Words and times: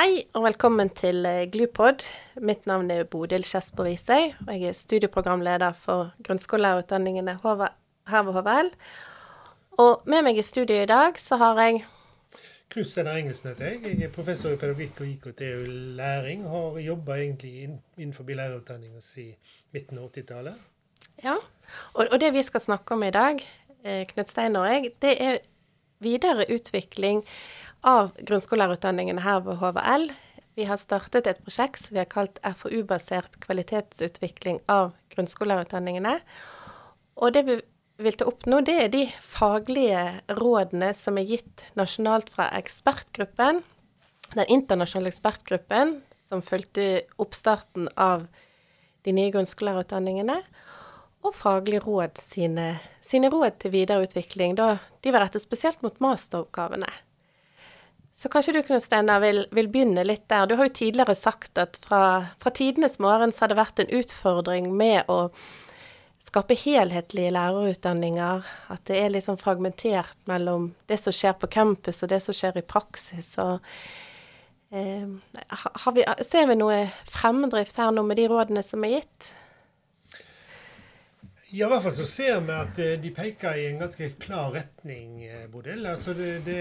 Hei 0.00 0.22
og 0.32 0.46
velkommen 0.46 0.88
til 0.96 1.26
eh, 1.28 1.42
Glupod. 1.52 2.06
Mitt 2.40 2.62
navn 2.64 2.86
er 2.88 3.02
Bodil 3.04 3.42
Kjesper 3.44 3.84
Risøy, 3.84 4.30
og 4.46 4.48
jeg 4.54 4.70
er 4.70 4.78
studieprogramleder 4.78 5.74
for 5.76 6.14
grunnskolelærerutdanningene 6.24 7.34
her 7.42 8.22
ved 8.22 8.38
HVL. 8.38 8.70
Og 9.84 10.08
med 10.08 10.24
meg 10.24 10.40
i 10.40 10.46
studio 10.46 10.78
i 10.80 10.88
dag 10.88 11.20
så 11.20 11.36
har 11.42 11.60
jeg 11.60 11.82
Knut 12.72 12.88
Steinar 12.88 13.20
Engelsen 13.20 13.50
heter 13.50 13.74
jeg. 13.74 13.82
Jeg 13.90 14.08
er 14.08 14.14
professor 14.14 14.56
i 14.56 14.56
pedagogikk 14.62 15.04
og 15.04 15.10
IKT 15.10 15.44
og 15.50 15.68
læring. 16.00 16.48
Har 16.48 16.80
jobba 16.86 17.20
egentlig 17.20 17.68
innenfor 17.98 18.24
lærerutdanninga 18.24 19.04
siden 19.04 19.36
midten 19.72 20.00
av 20.00 20.08
80-tallet. 20.08 20.66
Ja, 21.24 21.36
og, 21.92 22.06
og, 22.06 22.20
det 22.20 22.32
vi 22.32 22.48
skal 22.48 22.64
snakke 22.70 22.96
om 22.96 23.04
i 23.04 23.12
dag, 23.12 23.44
eh, 23.84 24.06
Knut 24.14 24.32
Steinar 24.32 24.64
og 24.64 24.72
jeg, 24.72 24.94
det 25.02 25.16
er 25.20 25.42
videre 26.00 26.48
utvikling 26.48 27.20
av 27.86 28.12
grunnskolelærerutdanningene 28.18 29.22
her 29.24 29.40
ved 29.46 29.60
HVL. 29.60 30.10
Vi 30.58 30.66
har 30.68 30.80
startet 30.80 31.28
et 31.30 31.40
prosjekt 31.44 31.80
som 31.80 31.94
vi 31.94 32.02
har 32.02 32.10
kalt 32.10 32.40
FoU-basert 32.42 33.38
kvalitetsutvikling 33.44 34.60
av 34.70 34.92
grunnskolelærerutdanningene. 35.14 36.18
Og 37.20 37.34
det 37.36 37.44
vi 37.48 37.58
vil 38.00 38.16
ta 38.16 38.26
opp 38.28 38.46
nå, 38.48 38.62
det 38.64 38.76
er 38.84 38.92
de 38.92 39.04
faglige 39.24 40.02
rådene 40.40 40.92
som 40.96 41.18
er 41.20 41.28
gitt 41.28 41.66
nasjonalt 41.78 42.32
fra 42.32 42.48
ekspertgruppen, 42.58 43.62
den 44.34 44.52
internasjonale 44.52 45.12
ekspertgruppen 45.12 45.98
som 46.16 46.44
fulgte 46.44 47.06
oppstarten 47.20 47.88
av 47.98 48.28
de 49.04 49.14
nye 49.16 49.32
grunnskolelærerutdanningene, 49.34 50.40
og 51.20 51.34
Faglig 51.36 51.82
råd 51.84 52.16
sine, 52.16 52.78
sine 53.04 53.28
råd 53.28 53.58
til 53.60 53.74
videreutvikling. 53.74 54.54
Da 54.56 54.78
de 55.04 55.12
var 55.12 55.26
rettet 55.26 55.44
spesielt 55.44 55.82
mot 55.84 55.98
masteroppgavene. 56.00 56.88
Så 58.20 58.28
kanskje 58.28 58.52
du 58.52 58.60
Knut 58.62 58.84
Steinar, 58.84 59.22
vil, 59.24 59.46
vil, 59.56 59.68
begynne 59.72 60.02
litt 60.04 60.26
der. 60.28 60.44
Du 60.44 60.58
har 60.58 60.68
jo 60.68 60.74
tidligere 60.76 61.14
sagt 61.16 61.56
at 61.56 61.78
fra, 61.80 62.26
fra 62.36 62.50
tidenes 62.52 62.98
morgen 63.00 63.32
så 63.32 63.46
har 63.46 63.52
det 63.52 63.56
vært 63.56 63.80
en 63.80 63.92
utfordring 63.96 64.66
med 64.76 65.08
å 65.08 65.30
skape 66.26 66.58
helhetlige 66.60 67.30
lærerutdanninger. 67.32 68.44
At 68.76 68.82
det 68.90 68.98
er 69.00 69.14
litt 69.14 69.24
sånn 69.24 69.40
fragmentert 69.40 70.18
mellom 70.28 70.74
det 70.92 70.98
som 71.00 71.16
skjer 71.16 71.38
på 71.40 71.48
campus 71.48 72.02
og 72.04 72.12
det 72.12 72.18
som 72.20 72.36
skjer 72.36 72.58
i 72.60 72.66
praksis. 72.74 73.30
Og, 73.40 73.64
eh, 74.76 75.06
vi, 75.96 76.04
ser 76.20 76.50
vi 76.50 76.56
noe 76.60 76.82
fremdrift 77.08 77.80
her 77.80 77.94
nå 77.94 78.04
med 78.04 78.20
de 78.20 78.26
rådene 78.28 78.64
som 78.66 78.84
er 78.84 78.98
gitt? 78.98 79.30
Ja, 81.48 81.64
i 81.64 81.70
hvert 81.72 81.88
fall 81.88 81.96
så 81.96 82.04
ser 82.06 82.44
vi 82.44 82.52
at 82.52 82.82
eh, 82.84 82.98
de 83.00 83.14
peker 83.16 83.56
i 83.56 83.64
en 83.70 83.80
ganske 83.80 84.10
klar 84.20 84.52
retning, 84.58 85.24
eh, 85.24 85.48
Bodil. 85.48 85.88
Altså 85.88 86.12
det, 86.14 86.34
det, 86.44 86.60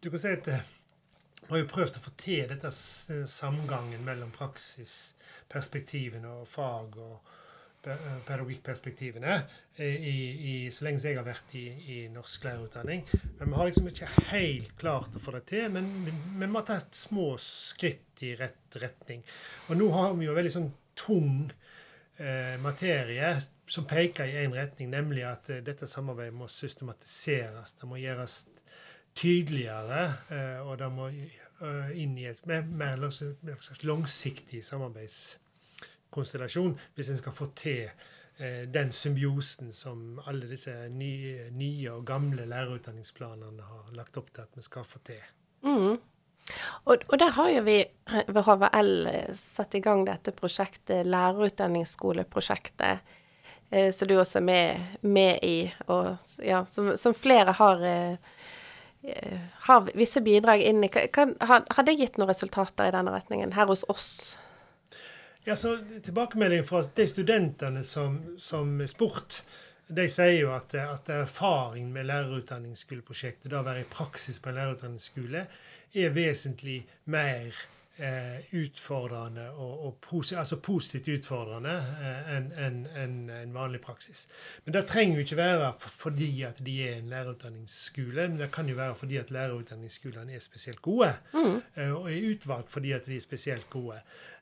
du 0.00 0.10
kan 0.10 0.22
si 0.22 0.32
at 0.32 0.48
vi 0.48 1.50
har 1.50 1.62
jo 1.62 1.68
prøvd 1.70 1.98
å 1.98 2.04
få 2.04 2.12
til 2.20 2.48
dette 2.50 2.70
samgangen 2.72 4.04
mellom 4.06 4.32
praksisperspektivene 4.34 6.30
og 6.40 6.48
fag- 6.48 6.98
og 7.00 7.36
pedagogikkperspektivene 7.80 9.38
i, 9.80 9.86
i, 10.50 10.54
så 10.72 10.84
lenge 10.84 11.00
jeg 11.00 11.16
har 11.16 11.24
vært 11.24 11.54
i, 11.56 11.64
i 11.94 11.98
norsk 12.12 12.44
lærerutdanning. 12.44 13.06
Men 13.38 13.48
vi 13.48 13.56
har 13.56 13.70
liksom 13.70 13.88
ikke 13.88 14.10
helt 14.34 14.74
klart 14.80 15.16
å 15.16 15.22
få 15.22 15.32
det 15.38 15.46
til. 15.48 15.70
Men 15.72 15.88
vi 16.04 16.50
må 16.50 16.60
ta 16.66 16.76
et 16.80 16.96
små 16.96 17.32
skritt 17.40 18.20
i 18.26 18.34
rett 18.36 18.76
retning. 18.82 19.24
Og 19.70 19.80
nå 19.80 19.88
har 19.96 20.12
vi 20.18 20.28
jo 20.28 20.36
veldig 20.36 20.52
sånn 20.52 20.68
tung 21.00 21.48
eh, 22.20 22.56
materie 22.60 23.32
som 23.70 23.88
peker 23.88 24.28
i 24.28 24.42
én 24.44 24.54
retning, 24.54 24.92
nemlig 24.92 25.24
at 25.24 25.48
eh, 25.48 25.64
dette 25.64 25.88
samarbeidet 25.88 26.36
må 26.36 26.50
systematiseres. 26.52 27.78
Det 27.80 27.88
må 27.88 27.96
gjøres 28.02 28.42
tydeligere, 29.14 30.12
eh, 30.30 30.60
og 30.64 30.78
det 30.78 30.92
må 30.92 31.08
eh, 31.10 32.00
inn 32.00 32.18
i 32.18 32.26
et 32.30 32.46
mer, 32.48 32.62
mer 32.64 32.96
langsiktig 33.86 34.64
samarbeidskonstellasjon 34.64 36.78
hvis 36.96 37.10
en 37.12 37.18
skal 37.20 37.32
få 37.36 37.46
til 37.58 37.82
eh, 38.38 38.62
den 38.70 38.92
symbiosen 38.96 39.72
som 39.76 40.20
alle 40.30 40.46
disse 40.50 40.88
nye, 40.94 41.50
nye, 41.52 41.92
og 41.92 42.06
gamle 42.08 42.44
lærerutdanningsplanene 42.50 43.62
har 43.72 43.84
lagt 43.98 44.18
opp 44.20 44.30
til 44.34 44.42
at 44.46 44.52
vi 44.56 44.62
skal 44.66 44.84
få 44.86 44.98
til. 45.06 45.22
Mm. 45.66 45.96
Og, 46.88 46.96
og, 46.96 47.16
der 47.20 47.30
har 47.36 47.48
jo 47.52 47.60
vi 47.66 47.78
ved 48.32 48.42
HVL 48.46 48.92
satt 49.36 49.74
i 49.76 49.84
gang 49.84 50.00
dette 50.08 50.30
prosjektet, 50.34 51.06
lærerutdanningsskoleprosjektet, 51.06 52.94
eh, 53.70 53.90
som 53.94 54.08
du 54.08 54.14
også 54.18 54.38
er 54.40 54.46
med, 54.48 54.66
med 55.02 55.38
i, 55.46 55.74
og 55.92 56.04
ja, 56.42 56.64
som, 56.66 56.96
som 56.98 57.14
flere 57.14 57.52
har 57.60 57.78
eh, 57.86 58.14
Eh, 58.14 58.18
har 59.66 59.88
visse 59.96 60.20
bidrag 60.20 60.60
inn 60.60 60.84
i 60.84 60.90
Har, 60.92 61.64
det 61.86 61.96
gitt 61.96 62.18
noen 62.20 62.28
resultater 62.28 62.88
i 62.88 62.94
denne 62.94 63.14
retningen 63.14 63.54
her 63.56 63.70
hos 63.70 63.84
oss? 63.88 64.36
Ja, 65.46 65.56
så 65.56 65.78
Tilbakemelding 66.04 66.66
fra 66.68 66.82
de 66.94 67.06
studentene 67.08 67.82
som, 67.86 68.18
som 68.38 68.76
spurt, 68.86 69.40
de 69.88 70.04
sier 70.08 70.36
jo 70.36 70.52
at, 70.54 70.74
at 70.76 71.08
erfaring 71.10 71.88
med 71.92 72.06
lærerutdanningsskoleprosjektet, 72.10 73.48
da 73.50 73.62
å 73.62 73.66
være 73.66 73.86
i 73.86 73.90
praksis 73.90 74.38
på 74.38 74.52
en 74.52 74.60
lærerutdanningsskole, 74.60 75.46
er 75.96 76.12
vesentlig 76.14 76.82
mer 77.10 77.56
eh, 78.00 78.54
utfordrende 78.56 79.50
og, 79.50 79.86
og 79.86 79.98
posi 80.00 80.34
altså 80.34 80.56
positivt 80.56 81.08
utfordrende 81.18 81.74
eh, 82.00 82.32
enn 82.36 82.48
en, 82.56 82.80
en, 82.96 83.14
en, 83.30 83.54
vanlig 83.54 83.80
praksis. 83.84 84.26
Men 84.64 84.74
det 84.74 84.86
trenger 84.88 85.20
jo 85.20 85.26
ikke 85.26 85.40
være 85.40 85.70
for, 85.78 85.96
fordi 86.06 86.30
at 86.48 86.62
de 86.66 86.76
er 86.88 86.98
en 86.98 87.12
lærerutdanningsskole, 87.12 88.28
men 88.28 88.40
det 88.40 88.50
kan 88.54 88.68
jo 88.68 88.76
være 88.76 88.94
fordi 88.94 89.20
at 89.20 89.30
lærerutdanningsskolene 89.30 90.34
er 90.34 90.44
spesielt 90.44 90.82
gode, 90.82 91.14
mm. 91.34 91.56
eh, 91.76 91.92
og 91.92 92.10
er 92.12 92.28
utvalgt 92.32 92.70
fordi 92.72 92.92
at 92.92 93.06
de 93.06 93.16
er 93.16 93.24
spesielt 93.26 93.70
gode. 93.70 94.00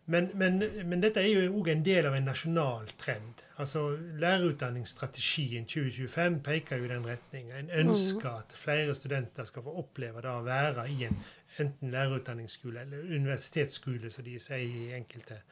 Men, 0.09 0.31
men, 0.35 0.63
men 0.89 1.03
dette 1.05 1.21
er 1.21 1.29
jo 1.29 1.59
òg 1.61 1.69
en 1.69 1.83
del 1.85 2.07
av 2.09 2.15
en 2.17 2.25
nasjonal 2.25 2.87
trend. 2.97 3.43
Altså 3.61 3.91
Lærerutdanningsstrategien 4.23 5.67
2025 5.69 6.39
peker 6.47 6.81
jo 6.81 6.87
i 6.87 6.93
den 6.95 7.05
retningen. 7.05 7.53
En 7.59 7.75
ønsker 7.83 8.31
mm. 8.31 8.39
at 8.39 8.55
flere 8.57 8.95
studenter 8.97 9.45
skal 9.45 9.67
få 9.67 9.75
oppleve 9.83 10.25
det 10.25 10.33
å 10.33 10.47
være 10.47 10.87
i 10.95 11.05
en 11.11 11.21
enten 11.65 11.93
lærerutdanningsskole 11.95 12.87
eller 12.87 13.13
universitetsskole, 13.17 14.11
som 14.11 14.25
de 14.27 14.39
sier 14.43 14.97
enkelte, 14.97 15.43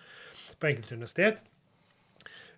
på 0.61 0.71
enkelte 0.71 0.95
universitet. 0.95 1.45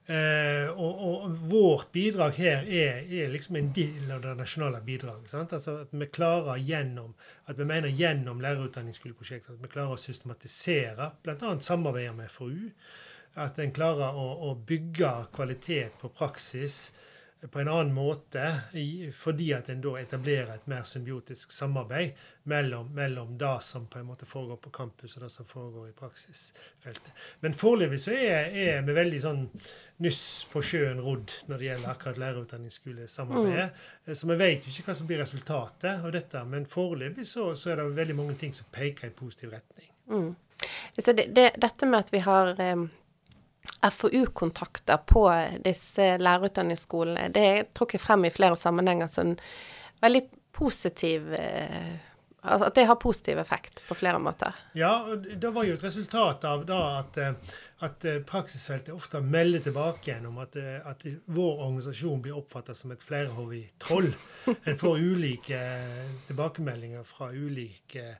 Eh, 0.08 0.70
og, 0.72 1.00
og, 1.04 1.32
vårt 1.50 1.90
bidrag 1.92 2.38
her 2.40 2.62
er, 2.64 3.02
er, 3.04 3.26
liksom 3.28 3.58
en 3.58 3.66
del 3.76 4.08
av 4.14 4.22
det 4.24 4.32
nasjonale 4.38 4.80
bidraget. 4.80 5.34
Altså 5.36 5.74
at 5.82 5.92
vi 5.92 6.08
klarer 6.08 6.62
gjennom 6.64 7.10
at 7.44 7.58
vi 7.58 7.66
mener 7.68 7.92
gjennom 7.92 8.40
lærerutdanningsskoleprosjektet 8.40 9.52
at 9.52 9.60
vi 9.60 9.68
klarer 9.68 9.92
å 9.92 10.00
systematisere 10.00 11.10
bl.a. 11.26 11.52
samarbeide 11.60 12.14
med 12.16 12.32
FoU. 12.32 12.70
At 13.36 13.60
en 13.60 13.74
klarer 13.76 14.16
å, 14.16 14.24
å 14.48 14.54
bygge 14.56 15.12
kvalitet 15.36 16.00
på 16.00 16.08
praksis 16.08 16.86
på 17.46 17.60
en 17.60 17.68
annen 17.68 17.94
måte, 17.94 18.42
fordi 19.14 19.52
at 19.54 19.68
en 19.70 19.82
da 19.82 19.92
etablerer 20.00 20.50
et 20.56 20.64
mer 20.66 20.82
symbiotisk 20.88 21.52
samarbeid 21.54 22.16
mellom, 22.50 22.88
mellom 22.94 23.36
det 23.38 23.52
som 23.62 23.86
på 23.86 24.00
en 24.00 24.08
måte 24.08 24.26
foregår 24.26 24.58
på 24.64 24.72
campus, 24.74 25.14
og 25.16 25.22
det 25.22 25.30
som 25.30 25.46
foregår 25.46 25.92
i 25.92 25.94
praksisfeltet. 25.94 27.12
Men 27.40 27.54
foreløpig 27.54 28.00
så 28.02 28.16
er, 28.16 28.50
er, 28.50 28.82
vi 28.82 28.96
veldig 28.96 29.22
sånn 29.22 29.44
nyss 30.02 30.24
på 30.50 30.64
sjøen 30.66 30.98
rodd 31.04 31.36
når 31.46 31.62
det 31.62 31.70
gjelder 31.70 31.94
akkurat 31.94 32.20
lærerutdanningsskolesamarbeidet. 32.24 33.70
Mm. 34.02 34.14
Så 34.18 34.32
vi 34.32 34.40
vet 34.42 34.66
jo 34.66 34.74
ikke 34.74 34.90
hva 34.90 34.98
som 34.98 35.10
blir 35.10 35.22
resultatet 35.22 35.92
av 35.94 36.14
dette, 36.18 36.42
men 36.50 36.66
foreløpig 36.66 37.26
så, 37.28 37.52
så, 37.54 37.70
er 37.70 37.82
det 37.84 37.90
veldig 38.02 38.18
mange 38.18 38.38
ting 38.40 38.56
som 38.56 38.66
peker 38.74 39.12
i 39.12 39.14
positiv 39.14 39.54
retning. 39.54 39.92
Mm. 40.10 40.32
Så 40.98 41.14
det, 41.14 41.30
det, 41.38 41.52
dette 41.62 41.86
med 41.86 42.02
at 42.02 42.10
vi 42.10 42.26
har 42.26 42.56
um 42.72 42.88
FoU-kontakter 43.82 45.00
på 45.06 45.24
disse 45.64 46.16
lærerutdanningsskolene, 46.18 47.28
det 47.34 47.44
er 47.46 47.68
trukket 47.76 48.02
frem 48.02 48.26
i 48.26 48.34
flere 48.34 48.58
sammenhenger 48.58 49.10
som 49.12 49.36
veldig 50.02 50.24
positiv 50.58 51.32
eh, 51.34 51.96
Altså 52.38 52.68
at 52.68 52.76
det 52.78 52.84
har 52.86 52.96
positiv 53.02 53.38
effekt 53.42 53.80
på 53.88 53.96
flere 53.98 54.18
måter. 54.22 54.54
Ja, 54.78 55.02
det 55.18 55.50
var 55.52 55.66
jo 55.66 55.74
et 55.74 55.82
resultat 55.82 56.44
av 56.46 56.62
da 56.68 56.78
at, 57.00 57.18
eh, 57.18 57.56
at 57.84 58.06
eh, 58.06 58.20
praksisfeltet 58.24 58.94
ofte 58.94 59.20
melder 59.20 59.64
tilbake 59.66 60.06
igjen 60.06 60.28
om 60.30 60.38
at, 60.44 60.54
at 60.56 61.02
vår 61.26 61.64
organisasjon 61.66 62.22
blir 62.22 62.38
oppfatta 62.38 62.76
som 62.78 62.94
et 62.94 63.02
flerhodig 63.02 63.64
troll. 63.82 64.12
En 64.70 64.78
får 64.78 65.02
ulike 65.02 65.58
tilbakemeldinger 66.30 67.02
fra 67.10 67.32
ulike 67.34 68.14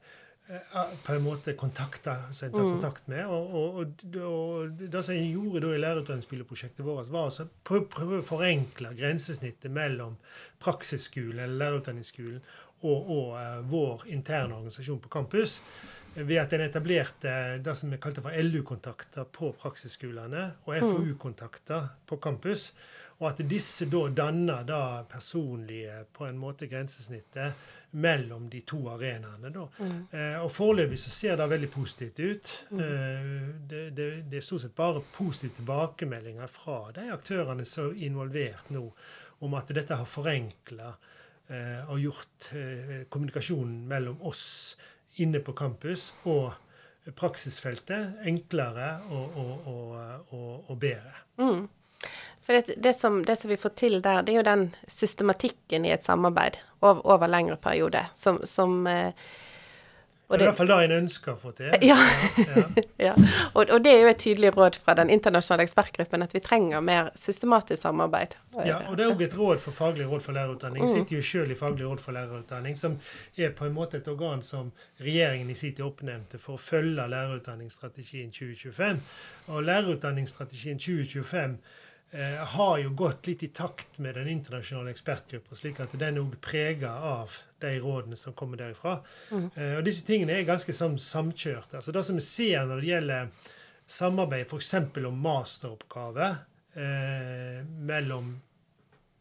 på 1.05 1.13
en 1.13 1.23
måte 1.23 1.53
kontakta, 1.53 2.15
som 2.33 2.47
jeg 2.47 2.55
tar 2.55 2.65
kontakt 2.65 3.09
med. 3.11 3.27
Og, 3.29 3.51
og, 3.53 3.75
og, 3.83 4.15
og, 4.29 4.79
det 4.81 5.03
som 5.05 5.17
jeg 5.17 5.35
gjorde 5.35 5.61
da 5.67 5.75
i 5.75 5.83
lærerutdanningsskoleprosjektet 5.83 6.87
vårt, 6.87 7.11
var 7.13 7.29
å 7.29 7.83
prøve 7.93 8.23
å 8.23 8.25
forenkle 8.27 8.95
grensesnittet 8.97 9.73
mellom 9.75 10.17
praksisskolen 10.65 11.45
eller 11.45 11.61
lærerutdanningsskolen 11.65 12.41
og, 12.89 13.13
uh, 13.35 13.61
vår 13.69 14.09
interne 14.15 14.57
organisasjon 14.57 15.03
på 15.05 15.13
campus. 15.13 15.61
Ved 16.19 16.39
at 16.41 16.55
en 16.57 16.65
etablerte 16.65 17.33
det 17.63 17.75
som 17.79 17.93
vi 17.93 17.99
kalte 18.01 18.25
for 18.25 18.35
LU-kontakter 18.35 19.29
på 19.31 19.53
praksisskolene 19.61 20.47
og 20.65 20.73
mm. 20.73 20.87
FoU-kontakter 20.87 21.93
på 22.09 22.17
campus. 22.23 22.73
Og 23.19 23.29
at 23.33 23.43
disse 23.51 23.87
da 23.91 24.07
danner 24.15 24.65
da 24.67 24.81
personlige 25.11 26.07
på 26.15 26.27
en 26.27 26.39
måte 26.41 26.71
grensesnittet 26.71 27.69
mellom 27.91 28.49
de 28.51 28.61
to 28.69 28.81
arenaene. 28.93 29.51
Mm. 29.79 29.95
Eh, 30.13 30.37
og 30.43 30.51
Foreløpig 30.53 30.99
så 31.01 31.13
ser 31.13 31.39
det 31.41 31.49
veldig 31.51 31.71
positivt 31.73 32.21
ut. 32.21 32.51
Mm. 32.71 32.83
Eh, 32.85 33.31
det, 33.71 33.83
det, 33.97 34.09
det, 34.29 34.41
er 34.41 34.45
stort 34.45 34.67
sett 34.67 34.77
bare 34.77 35.03
positive 35.15 35.57
tilbakemeldinger 35.61 36.51
fra 36.53 36.81
de 36.97 37.09
aktørene 37.15 37.65
som 37.69 37.91
er 37.91 38.05
involvert 38.09 38.71
nå, 38.75 38.85
om 39.45 39.57
at 39.57 39.73
dette 39.75 39.97
har 39.97 40.09
forenkla 40.09 40.93
eh, 41.49 41.89
og 41.89 42.01
gjort 42.03 42.51
kommunikasjonen 43.09 43.85
mellom 43.89 44.21
oss 44.27 44.77
inne 45.23 45.41
på 45.43 45.55
campus 45.57 46.13
og 46.29 46.53
praksisfeltet 47.17 48.21
enklere 48.29 48.91
og, 49.09 49.37
og, 49.41 49.69
og, 50.37 50.71
og 50.71 50.81
bedre. 50.81 51.15
Mm. 51.41 51.69
For 52.45 52.57
det, 52.57 52.79
det, 52.83 52.95
som, 52.97 53.21
det, 53.25 53.37
som, 53.37 53.51
vi 53.51 53.61
får 53.61 53.75
til 53.77 54.01
der, 54.05 54.23
det 54.23 54.33
er 54.33 54.41
jo 54.41 54.47
den 54.47 54.65
systematikken 54.89 55.85
i 55.85 55.93
et 55.93 56.07
samarbeid 56.07 56.57
over, 56.81 57.03
over 57.05 57.29
lengre 57.29 57.59
periode 57.61 58.07
som, 58.17 58.41
som 58.49 58.87
eh, 58.87 59.13
det 60.29 60.43
er 60.43 60.43
i 60.43 60.47
hvert 60.51 60.59
fall 60.59 60.69
det 60.69 60.77
en 60.85 60.93
ønsker 60.99 61.33
å 61.33 61.39
få 61.41 61.51
til. 61.57 61.71
Ja. 61.89 61.97
ja. 62.37 62.65
ja. 63.07 63.13
Og, 63.55 63.63
og, 63.63 63.79
det 63.85 63.95
er 63.95 64.03
jo 64.03 64.11
et 64.11 64.21
tydelig 64.21 64.51
råd 64.53 64.77
fra 64.77 64.93
den 64.99 65.09
internasjonale 65.15 65.65
ekspertgruppen 65.65 66.25
at 66.25 66.37
vi 66.37 66.43
trenger 66.45 66.85
mer 66.85 67.09
systematisk 67.17 67.81
samarbeid. 67.81 68.37
Ja, 68.59 68.83
og 68.91 68.99
det 69.01 69.07
er 69.07 69.15
òg 69.15 69.25
et 69.25 69.37
råd 69.39 69.63
for 69.65 69.77
Faglig 69.79 70.05
råd 70.11 70.27
for 70.27 70.37
lærerutdanning. 70.37 70.85
Jeg 70.85 70.91
mm. 70.91 70.95
sitter 70.99 71.17
jo 71.17 71.25
sjøl 71.31 71.55
i 71.55 71.57
Faglig 71.57 71.89
råd 71.89 72.05
for 72.05 72.17
lærerutdanning, 72.19 72.77
som 72.77 72.99
er 73.41 73.57
på 73.57 73.65
en 73.65 73.77
måte 73.79 74.03
et 74.03 74.13
organ 74.13 74.45
som 74.45 74.69
regjeringen 75.01 75.49
i 75.49 75.57
sin 75.57 75.73
tid 75.73 75.87
oppnevnte 75.89 76.43
for 76.43 76.59
å 76.59 76.61
følge 76.61 77.09
lærerutdanningsstrategien 77.09 78.29
2025. 78.29 79.01
Og 79.49 79.65
lærerutdanningsstrategien 79.65 80.77
2025 80.77 81.57
eh, 82.11 82.41
har 82.55 82.79
jo 82.79 82.95
gått 82.97 83.27
litt 83.27 83.43
i 83.43 83.51
takt 83.55 83.99
med 83.99 84.15
den 84.15 84.29
internasjonale 84.33 84.93
ekspertgruppa, 84.95 85.59
slik 85.59 85.81
at 85.85 85.95
den 86.01 86.21
òg 86.23 86.39
preger 86.45 86.89
av 86.89 87.37
de 87.63 87.75
rådene 87.83 88.17
som 88.17 88.37
kommer 88.39 88.61
derifra. 88.61 88.99
Mm. 89.31 89.49
Eh, 89.55 89.77
og 89.79 89.87
disse 89.87 90.07
tingene 90.07 90.39
er 90.39 90.49
ganske 90.49 90.73
sam 90.77 90.99
samkjørte. 90.99 91.79
Altså 91.81 91.95
det 91.95 92.05
som 92.07 92.19
vi 92.19 92.27
ser 92.27 92.67
når 92.67 92.83
det 92.83 92.93
gjelder 92.93 93.55
samarbeid 93.89 94.47
f.eks. 94.47 94.75
om 95.09 95.25
masteroppgave 95.25 96.29
eh, 96.77 97.65
mellom 97.65 98.37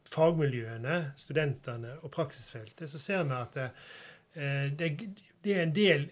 fagmiljøene, 0.08 1.00
studentene 1.20 1.98
og 2.02 2.12
praksisfeltet, 2.14 2.88
så 2.90 3.02
ser 3.02 3.26
vi 3.28 3.36
at 3.38 3.58
eh, 3.64 4.70
det, 4.78 4.94
det 5.44 5.56
er 5.56 5.66
en 5.66 5.76
del 5.76 6.10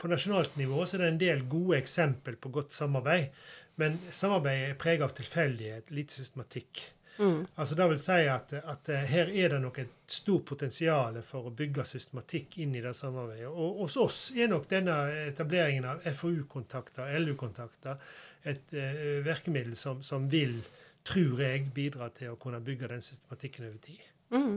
På 0.00 0.08
nasjonalt 0.08 0.54
nivå 0.56 0.86
så 0.86 0.96
er 0.96 1.02
det 1.02 1.08
en 1.10 1.18
del 1.20 1.40
gode 1.50 1.76
eksempel 1.76 2.38
på 2.40 2.48
godt 2.48 2.72
samarbeid. 2.72 3.34
Men 3.80 3.98
samarbeidet 4.10 4.70
er 4.70 4.80
preget 4.80 5.04
av 5.06 5.14
tilfeldighet, 5.16 5.92
lite 5.94 6.16
systematikk. 6.18 6.82
Mm. 7.20 7.46
Altså 7.54 7.74
Det 7.74 7.88
vil 7.88 7.98
si 8.00 8.18
at, 8.32 8.52
at, 8.52 8.88
eh, 8.88 9.06
her 9.12 9.28
er 9.28 9.48
det 9.52 9.60
nok 9.60 9.78
et 9.78 9.96
stort 10.08 10.44
potensial 10.48 11.18
for 11.22 11.50
å 11.50 11.54
bygge 11.54 11.84
systematikk 11.84 12.56
inn 12.64 12.74
i 12.74 12.80
det 12.80 12.94
samarbeidet. 12.96 13.50
Og 13.50 13.82
hos 13.82 13.96
oss 14.00 14.20
er 14.36 14.48
nok 14.48 14.68
denne 14.70 14.96
etableringen 15.26 15.84
av 15.84 16.06
FoU-kontakter, 16.16 17.12
LU-kontakter, 17.20 18.00
et 18.40 18.72
uh, 18.72 19.18
virkemiddel 19.20 19.74
som, 19.76 19.98
som, 20.02 20.24
vil, 20.32 20.62
tror 21.04 21.42
jeg, 21.44 21.66
bidra 21.76 22.08
til 22.16 22.32
å 22.32 22.38
kunne 22.40 22.62
bygge 22.64 22.88
den 22.88 23.04
systematikken 23.04 23.66
over 23.68 23.82
tid. 23.84 24.06
Mm. 24.32 24.54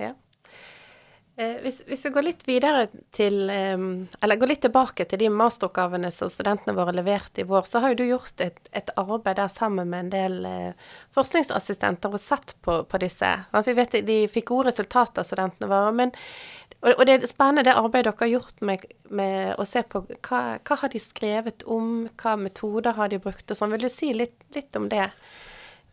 Ja. 0.00 0.16
Eh, 1.40 1.56
hvis, 1.64 1.78
hvis, 1.88 2.02
vi 2.04 2.12
går 2.12 2.26
litt 2.26 2.42
videre 2.44 2.82
til 3.16 3.48
Eller 3.48 4.36
går 4.36 4.50
litt 4.50 4.62
tilbake 4.66 5.06
til 5.08 5.22
de 5.22 5.30
masteroppgavene 5.32 6.10
som 6.12 6.28
studentene 6.28 6.74
våre 6.76 6.92
leverte 6.92 7.40
i 7.40 7.48
vår, 7.48 7.64
så 7.70 7.80
har 7.80 7.94
jo 7.94 8.00
du 8.02 8.06
gjort 8.10 8.42
et, 8.44 8.60
et 8.76 8.92
arbeid 9.00 9.38
der 9.38 9.48
sammen 9.52 9.88
med 9.88 10.06
en 10.06 10.12
del 10.12 10.38
eh, 10.48 10.88
forskningsassistenter 11.16 12.12
og 12.12 12.20
sett 12.20 12.56
på, 12.60 12.82
på 12.84 13.00
disse. 13.00 13.30
Altså, 13.50 13.72
vi 13.72 13.78
vet 13.80 14.00
De 14.06 14.18
fikk 14.28 14.50
gode 14.52 14.68
resultater, 14.68 15.24
studentene 15.24 15.70
våre. 15.70 15.94
men 15.96 16.14
og, 16.80 16.94
og 16.94 17.04
det 17.06 17.16
er 17.16 17.28
spennende 17.28 17.64
det 17.66 17.76
arbeidet 17.76 18.08
dere 18.08 18.24
har 18.24 18.32
gjort 18.34 18.62
med, 18.64 18.84
med 19.12 19.60
å 19.60 19.66
se 19.68 19.82
på 19.84 20.02
hva, 20.08 20.40
hva 20.64 20.78
har 20.82 20.92
de 20.92 21.02
skrevet 21.02 21.64
om, 21.68 22.06
hva 22.20 22.36
metoder 22.40 22.96
har 22.96 23.12
de 23.12 23.20
brukt 23.20 23.52
og 23.52 23.58
sånn. 23.58 23.74
Vil 23.74 23.84
du 23.84 23.92
si 23.92 24.12
litt, 24.16 24.36
litt 24.56 24.76
om 24.80 24.88
det? 24.92 25.10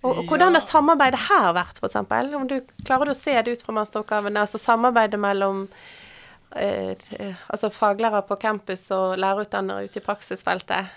Og, 0.06 0.12
og 0.12 0.28
hvordan 0.30 0.54
har 0.54 0.64
samarbeidet 0.64 1.20
her 1.28 1.50
vært, 1.58 1.80
f.eks.? 1.82 1.98
Om 2.38 2.46
du 2.50 2.60
klarer 2.86 3.10
du 3.10 3.14
å 3.16 3.18
se 3.18 3.34
det 3.42 3.56
ut 3.58 3.64
fra 3.66 3.76
masteroppgavene? 3.80 4.44
Altså 4.44 4.62
samarbeidet 4.62 5.20
mellom 5.20 5.66
eh, 6.56 6.94
altså 7.50 7.72
faglærere 7.74 8.24
på 8.30 8.38
campus 8.42 8.86
og 8.96 9.18
lærerutdannere 9.22 9.90
ute 9.90 10.02
i 10.02 10.06
praksisfeltet? 10.06 10.94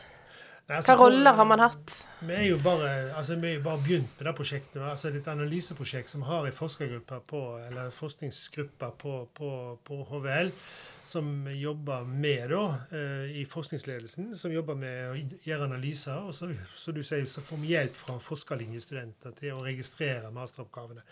Altså, 0.70 0.94
Hva 0.94 1.08
roller 1.08 1.34
har 1.34 1.46
man 1.50 1.62
hatt? 1.64 1.94
Vi 2.22 2.34
er 2.36 2.44
jo 2.46 2.58
bare, 2.62 2.90
altså, 3.18 3.34
vi 3.42 3.48
er 3.48 3.56
jo 3.56 3.64
bare 3.64 3.82
begynt 3.82 4.12
med 4.18 4.28
det 4.28 4.34
prosjektet. 4.38 4.82
altså 4.82 5.08
et 5.08 5.26
analyseprosjekt 5.28 6.10
som 6.10 6.22
har 6.22 6.46
en 6.46 6.54
forskergruppe 6.54 7.18
på, 7.26 7.42
eller 7.66 7.90
forskningsgruppe 7.90 8.92
på, 8.98 9.16
på, 9.34 9.50
på 9.84 10.04
HVL 10.12 10.54
som 11.02 11.48
jobber 11.54 12.04
med 12.04 12.50
da, 12.50 12.64
eh, 12.90 13.40
i 13.40 13.44
forskningsledelsen, 13.48 14.34
som 14.36 14.52
jobber 14.52 14.76
med 14.78 14.98
å 15.08 15.38
gjøre 15.46 15.66
analyser. 15.66 16.18
Og 16.28 16.34
så, 16.36 16.50
så, 16.76 16.92
du 16.94 17.02
sier, 17.02 17.24
så 17.26 17.42
får 17.44 17.62
vi 17.62 17.72
hjelp 17.74 17.96
fra 17.98 18.18
forskerlinjestudenter 18.22 19.34
til 19.38 19.56
å 19.56 19.64
registrere 19.64 20.30
masteroppgavene. 20.34 21.02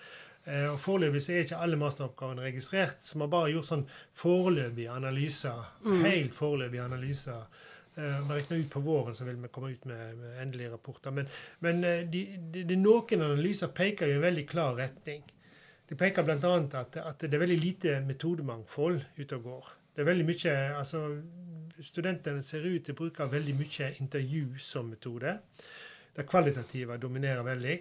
Eh, 0.44 0.68
og 0.70 0.78
Foreløpig 0.82 1.24
så 1.24 1.34
er 1.34 1.46
ikke 1.46 1.62
alle 1.64 1.80
masteroppgavene 1.80 2.46
registrert, 2.46 3.00
så 3.04 3.18
vi 3.18 3.24
har 3.26 3.32
bare 3.32 3.52
gjort 3.54 3.70
sånn 3.70 3.88
foreløpige 4.22 4.94
analyser. 4.94 5.66
Mm. 5.86 5.98
Helt 6.04 6.38
foreløpige 6.38 6.86
analyser. 6.86 7.66
Vi 7.98 8.34
regner 8.34 8.60
ut 8.60 8.70
på 8.70 8.80
våren 8.84 9.16
så 9.18 9.24
vil 9.26 9.40
vi 9.42 9.50
komme 9.50 9.72
ut 9.74 9.88
med, 9.90 10.14
med 10.20 10.36
endelige 10.42 10.70
rapporter. 10.70 11.10
Men, 11.10 11.26
men 11.64 11.82
de, 11.82 12.20
de, 12.38 12.62
de, 12.62 12.76
noen 12.78 13.24
analyser 13.26 13.72
peker 13.74 14.06
i 14.06 14.14
en 14.14 14.22
veldig 14.22 14.44
klar 14.46 14.78
retning. 14.78 15.24
De 15.88 15.96
peker 15.98 16.22
bl.a. 16.22 16.54
At, 16.78 16.98
at 17.00 17.24
det 17.24 17.34
er 17.34 17.42
veldig 17.42 17.58
lite 17.58 17.98
metodemangfold 18.06 19.00
ute 19.18 19.40
og 19.40 19.48
går. 19.48 19.74
Det 19.94 20.04
er 20.04 20.10
veldig 20.12 20.28
mye, 20.28 20.54
altså 20.78 21.02
Studentene 21.78 22.42
ser 22.42 22.64
ut 22.66 22.84
til 22.86 22.94
å 22.94 22.98
bruke 22.98 23.26
veldig 23.30 23.54
mye 23.54 23.88
intervju 24.02 24.58
som 24.62 24.88
metode. 24.90 25.36
Det 26.14 26.24
kvalitative 26.26 26.96
dominerer 26.98 27.44
veldig. 27.46 27.76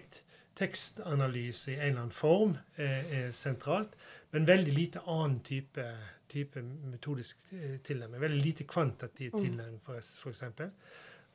Tekstanalyse 0.58 1.72
i 1.72 1.76
en 1.76 1.84
eller 1.84 2.00
annen 2.02 2.14
form 2.14 2.56
er, 2.76 3.04
er 3.14 3.28
sentralt, 3.36 3.94
men 4.34 4.48
veldig 4.48 4.74
lite 4.74 5.04
annen 5.06 5.38
type, 5.46 5.84
type 6.28 6.62
metodisk 6.62 7.46
eh, 7.52 7.78
tilnærming. 7.84 8.20
Veldig 8.20 8.42
lite 8.42 8.66
kvantitativ 8.68 9.36
mm. 9.36 9.44
tilnærming, 9.44 9.80
f.eks. 9.86 10.42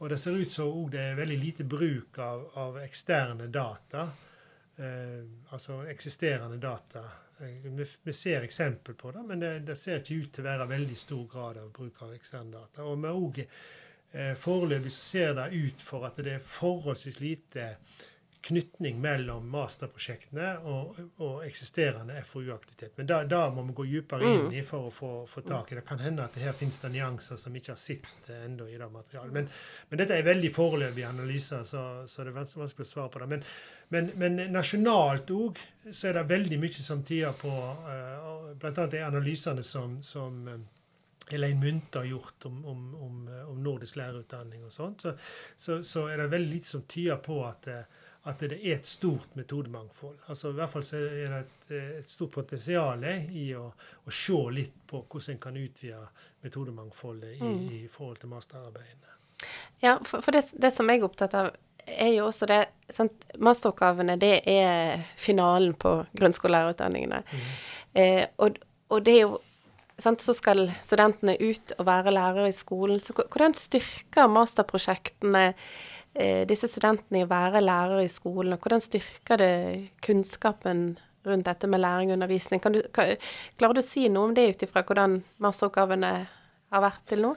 Og 0.03 0.11
det 0.11 0.19
ser 0.19 0.35
ut 0.35 0.51
som 0.51 0.85
det 0.91 1.01
er 1.13 1.17
veldig 1.17 1.39
lite 1.39 1.63
bruk 1.63 2.19
av, 2.19 2.45
av 2.59 2.79
eksterne 2.83 3.47
data 3.53 4.09
eh, 4.77 5.25
altså 5.49 5.85
eksisterende 5.87 6.57
data. 6.57 6.99
Eh, 7.39 7.45
vi, 7.63 7.85
vi, 8.03 8.13
ser 8.13 8.41
eksempel 8.41 8.95
på 8.95 9.11
det, 9.11 9.23
men 9.23 9.39
det, 9.39 9.59
det, 9.59 9.75
ser 9.75 10.01
ikke 10.01 10.19
ut 10.21 10.33
til 10.33 10.45
å 10.45 10.49
være 10.49 10.69
veldig 10.73 10.97
stor 10.97 11.25
grad 11.31 11.61
av 11.61 11.71
bruk 11.75 12.01
av 12.05 12.13
eksterne 12.15 12.53
data. 12.53 12.85
Og 12.87 13.01
vi 13.01 13.13
også, 13.13 13.47
eh, 14.11 14.33
Foreløpig 14.39 14.92
ser 14.92 15.35
det 15.39 15.51
ut 15.53 15.81
for 15.81 16.07
at 16.09 16.18
det 16.23 16.37
er 16.37 16.47
forholdsvis 16.47 17.19
lite 17.23 17.75
knytning 18.44 18.97
mellom 19.02 19.45
masterprosjektene 19.52 20.50
og, 20.68 20.97
og 21.23 21.45
eksisterende 21.45 22.18
FoU-aktivitet. 22.28 22.97
Men 22.97 23.07
da, 23.07 23.21
da, 23.30 23.45
må 23.54 23.64
vi 23.69 23.76
gå 23.78 23.85
dypere 23.88 24.28
inn 24.28 24.47
mm. 24.50 24.57
i 24.59 24.64
for 24.68 24.90
å 24.90 24.92
få, 24.92 25.12
få, 25.30 25.45
tak 25.47 25.71
i 25.71 25.78
det. 25.78 25.85
kan 25.88 26.04
hende 26.04 26.26
at 26.26 26.35
det 26.35 26.44
her 26.44 26.57
finnes 26.57 26.80
det 26.81 26.92
nyanser 26.92 27.40
som 27.40 27.56
ikke 27.56 27.71
har 27.71 27.80
sett 27.80 28.30
ennå 28.35 28.68
i 28.68 28.76
det 28.80 28.90
materialet. 28.92 29.33
Men, 29.38 29.50
men, 29.90 30.02
dette 30.02 30.19
er 30.19 30.28
veldig 30.28 30.52
foreløpige 30.56 31.07
analyser, 31.07 31.64
så, 31.68 31.85
så 32.09 32.28
det 32.28 32.33
er 32.33 32.40
vanskelig 32.42 32.88
å 32.88 32.92
svare 32.92 33.14
på 33.14 33.23
det. 33.23 33.31
Men, 33.31 33.47
men, 33.95 34.12
men 34.19 34.40
nasjonalt 34.52 35.31
òg 35.31 35.64
så 35.90 36.12
er 36.12 36.19
det 36.19 36.28
veldig 36.35 36.59
mye 36.59 36.88
som 36.92 37.04
tyder 37.07 37.35
på 37.40 37.52
uh, 37.54 38.54
Bl.a. 38.59 38.88
de 38.92 39.04
analysene 39.07 39.64
som, 39.64 40.02
som 40.04 40.47
uh, 40.52 40.59
Elaine 41.31 41.64
Munthe 41.64 42.02
har 42.02 42.12
gjort 42.12 42.45
om, 42.52 42.64
om, 42.68 42.88
om, 42.95 43.19
om, 43.47 43.59
nordisk 43.64 43.95
lærerutdanning 44.02 44.66
og 44.68 44.73
sånt, 44.76 45.06
så, 45.06 45.14
så, 45.56 45.80
så, 45.80 46.09
er 46.12 46.19
det 46.19 46.33
veldig 46.33 46.57
lite 46.57 46.76
som 46.76 46.83
tyder 46.83 47.21
på 47.23 47.40
at 47.47 47.69
uh, 47.71 48.02
at 48.23 48.39
det 48.39 48.56
er 48.56 48.77
et 48.77 48.87
stort 48.87 49.35
metodemangfold. 49.35 50.15
Altså 50.31 50.53
I 50.53 50.56
hvert 50.56 50.71
fall 50.71 50.85
så 50.87 50.99
er 51.01 51.33
det 51.33 51.39
et, 51.42 51.73
et 51.99 52.11
stort 52.11 52.31
potensial 52.37 53.03
i 53.03 53.49
å, 53.59 53.65
å, 53.75 54.13
se 54.13 54.37
litt 54.56 54.77
på 54.87 55.01
hvordan 55.03 55.35
en 55.35 55.42
kan 55.44 55.59
utvide 55.59 55.99
metodemangfoldet 56.45 57.35
i, 57.35 57.42
mm. 57.44 57.59
i 57.75 57.81
forhold 57.92 58.21
til 58.21 58.31
masterarbeidene. 58.31 59.19
Ja, 59.83 59.97
for, 60.07 60.23
for 60.23 60.31
det, 60.31 60.45
det, 60.56 60.71
som 60.71 60.87
jeg 60.87 61.01
er 61.01 61.07
opptatt 61.09 61.35
av, 61.35 61.51
er 61.83 62.13
jo 62.13 62.30
også 62.30 62.47
det 62.47 62.61
sant? 62.95 63.25
Masteroppgavene 63.44 64.15
det 64.21 64.37
er 64.47 65.03
finalen 65.19 65.75
på 65.75 65.97
grunnskolelærerutdanningene. 66.15 67.23
Mm. 67.27 67.49
Eh, 67.99 68.21
og, 68.39 68.61
og, 68.87 69.01
det 69.03 69.18
er 69.18 69.25
jo 69.27 69.42
Så 70.01 70.33
skal 70.33 70.71
studentene 70.81 71.35
ut 71.37 71.73
og 71.77 71.85
være 71.85 72.11
lærere 72.15 72.47
i 72.49 72.56
skolen. 72.56 72.99
Så 72.99 73.13
hvordan 73.13 73.53
styrker 73.53 74.31
masterprosjektene 74.31 75.44
eh, 75.51 75.68
disse 76.49 76.67
studentene 76.69 77.21
i 77.21 77.25
å 77.25 77.31
være 77.31 77.63
lærere 77.63 78.03
i 78.05 78.11
skolen, 78.11 78.53
og 78.53 78.61
hvordan 78.61 78.83
styrker 78.83 79.41
det 79.41 79.55
kunnskapen 80.05 80.85
rundt 81.25 81.47
dette 81.47 81.67
med 81.71 81.81
læring 81.81 82.11
og 82.11 82.17
undervisning? 82.19 82.61
Du, 82.61 82.81
kan, 82.93 83.15
klarer 83.57 83.79
du 83.79 83.81
å 83.81 83.85
si 83.85 84.05
noe 84.11 84.29
om 84.29 84.35
det 84.37 84.49
ut 84.51 84.65
ifra 84.67 84.83
hvordan 84.85 85.21
masteroppgavene 85.41 86.13
har 86.73 86.83
vært 86.83 87.03
til 87.09 87.23
nå? 87.25 87.33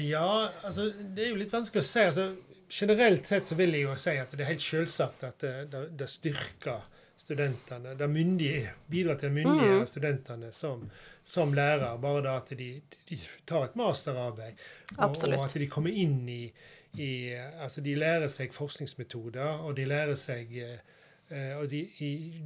Ja, 0.00 0.50
altså 0.62 0.88
det 0.94 1.24
er 1.24 1.32
jo 1.32 1.40
litt 1.40 1.52
vanskelig 1.52 1.82
å 1.82 1.88
si. 1.88 2.02
altså 2.06 2.28
Generelt 2.74 3.26
sett 3.28 3.50
så 3.50 3.56
vil 3.58 3.74
jeg 3.76 3.84
jo 3.84 3.94
si 4.00 4.14
at 4.18 4.32
det 4.32 4.44
er 4.44 4.52
helt 4.52 4.62
selvsagt 4.64 5.24
at 5.26 5.44
det, 5.70 5.82
det, 5.98 6.06
styrker 6.10 6.86
studentene. 7.20 7.92
Det 7.98 8.08
myndige, 8.10 8.70
bidrar 8.90 9.18
til 9.20 9.30
å 9.30 9.34
myndiggjøre 9.34 9.82
Mm. 9.82 9.90
studentene 9.90 10.52
som, 10.52 10.82
som 11.22 11.54
lærer. 11.54 11.98
Bare 12.00 12.22
da 12.24 12.36
at 12.40 12.50
de, 12.56 12.70
de 13.08 13.18
tar 13.46 13.68
et 13.68 13.76
masterarbeid. 13.76 14.58
Og, 14.96 15.16
og 15.16 15.36
at 15.44 15.54
de 15.54 15.68
kommer 15.70 15.90
inn 15.90 16.28
i, 16.28 16.52
i 17.00 17.34
Altså, 17.34 17.80
de 17.80 17.94
lærer 17.94 18.28
seg 18.28 18.54
forskningsmetoder, 18.54 19.62
og 19.66 19.76
de 19.76 19.84
lærer 19.88 20.18
seg 20.18 20.52
eh, 20.60 21.54
og 21.58 21.68
de, 21.70 21.84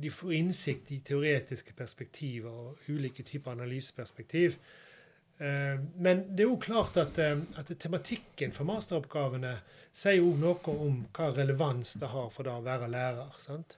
de 0.03 0.11
får 0.11 0.37
innsikt 0.39 0.93
i 0.95 1.01
teoretiske 1.05 1.75
perspektiver 1.77 2.51
og 2.51 2.79
ulike 2.89 3.23
typer 3.23 3.53
analyseperspektiv. 3.57 4.59
Eh, 5.39 5.81
Men 5.99 6.25
det 6.31 6.45
er 6.45 6.49
jo 6.49 6.61
klart 6.63 6.97
at, 6.97 7.19
eh, 7.19 7.39
at 7.59 7.73
tematikken 7.79 8.53
for 8.53 8.65
masteroppgavene 8.65 9.59
sier 9.93 10.21
jo 10.21 10.35
noe 10.39 10.75
om 10.75 11.05
hva 11.13 11.33
relevans 11.35 11.95
det 11.99 12.09
har 12.15 12.31
for 12.31 12.47
det 12.47 12.55
å 12.55 12.65
være 12.65 12.91
lærer. 12.91 13.35
sant? 13.39 13.77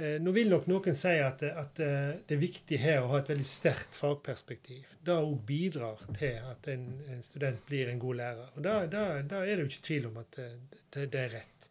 Eh, 0.00 0.16
Nå 0.22 0.32
vil 0.32 0.48
nok 0.48 0.64
noen 0.70 0.96
si 0.96 1.12
at, 1.20 1.42
at 1.44 1.80
eh, 1.84 2.12
det 2.24 2.36
er 2.36 2.40
viktig 2.40 2.78
her 2.80 3.02
å 3.02 3.10
ha 3.12 3.18
et 3.20 3.28
veldig 3.28 3.44
sterkt 3.44 3.98
fagperspektiv. 4.00 4.94
Det 5.04 5.12
òg 5.12 5.34
bidrar 5.44 6.00
til 6.16 6.38
at 6.40 6.70
en, 6.72 6.86
en 7.12 7.20
student 7.24 7.60
blir 7.68 7.90
en 7.92 8.00
god 8.00 8.20
lærer. 8.22 8.54
Og 8.54 8.64
Da, 8.64 8.78
da, 8.88 9.04
da 9.20 9.42
er 9.44 9.58
det 9.58 9.66
jo 9.66 9.72
ikke 9.74 9.88
tvil 9.90 10.08
om 10.08 10.16
at 10.22 10.40
eh, 10.40 10.56
det, 10.94 11.10
det 11.12 11.20
er 11.26 11.34
rett. 11.36 11.68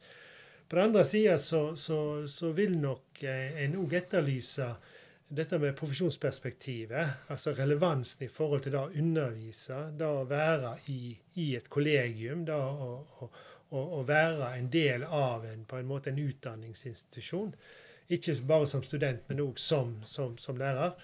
På 0.70 0.78
den 0.78 0.92
andre 0.92 1.04
sida 1.10 1.40
så, 1.42 1.64
så, 1.74 2.00
så 2.30 2.52
vil 2.54 2.76
nok 2.78 3.24
en 3.26 3.80
òg 3.82 3.96
etterlyse 3.98 4.68
dette 5.30 5.58
med 5.62 5.74
profesjonsperspektivet, 5.78 7.26
altså 7.34 7.56
relevansen 7.58 8.28
i 8.28 8.30
forhold 8.30 8.62
til 8.66 8.76
det 8.76 8.84
å 8.84 8.94
undervise, 9.02 9.80
det 9.98 10.06
å 10.06 10.28
være 10.30 10.76
i, 10.94 11.16
i 11.42 11.52
et 11.58 11.70
kollegium, 11.74 12.46
det 12.46 12.54
å, 12.54 12.94
å, 13.26 13.82
å 14.00 14.06
være 14.06 14.54
en 14.60 14.70
del 14.74 15.06
av 15.06 15.50
en, 15.50 15.66
på 15.70 15.82
en 15.82 15.90
måte 15.90 16.14
en 16.14 16.22
utdanningsinstitusjon. 16.22 17.54
Ikke 18.10 18.36
bare 18.50 18.68
som 18.68 18.84
student, 18.84 19.22
men 19.30 19.42
òg 19.44 19.60
som, 19.62 20.00
som, 20.04 20.38
som 20.42 20.58
lærer. 20.58 20.96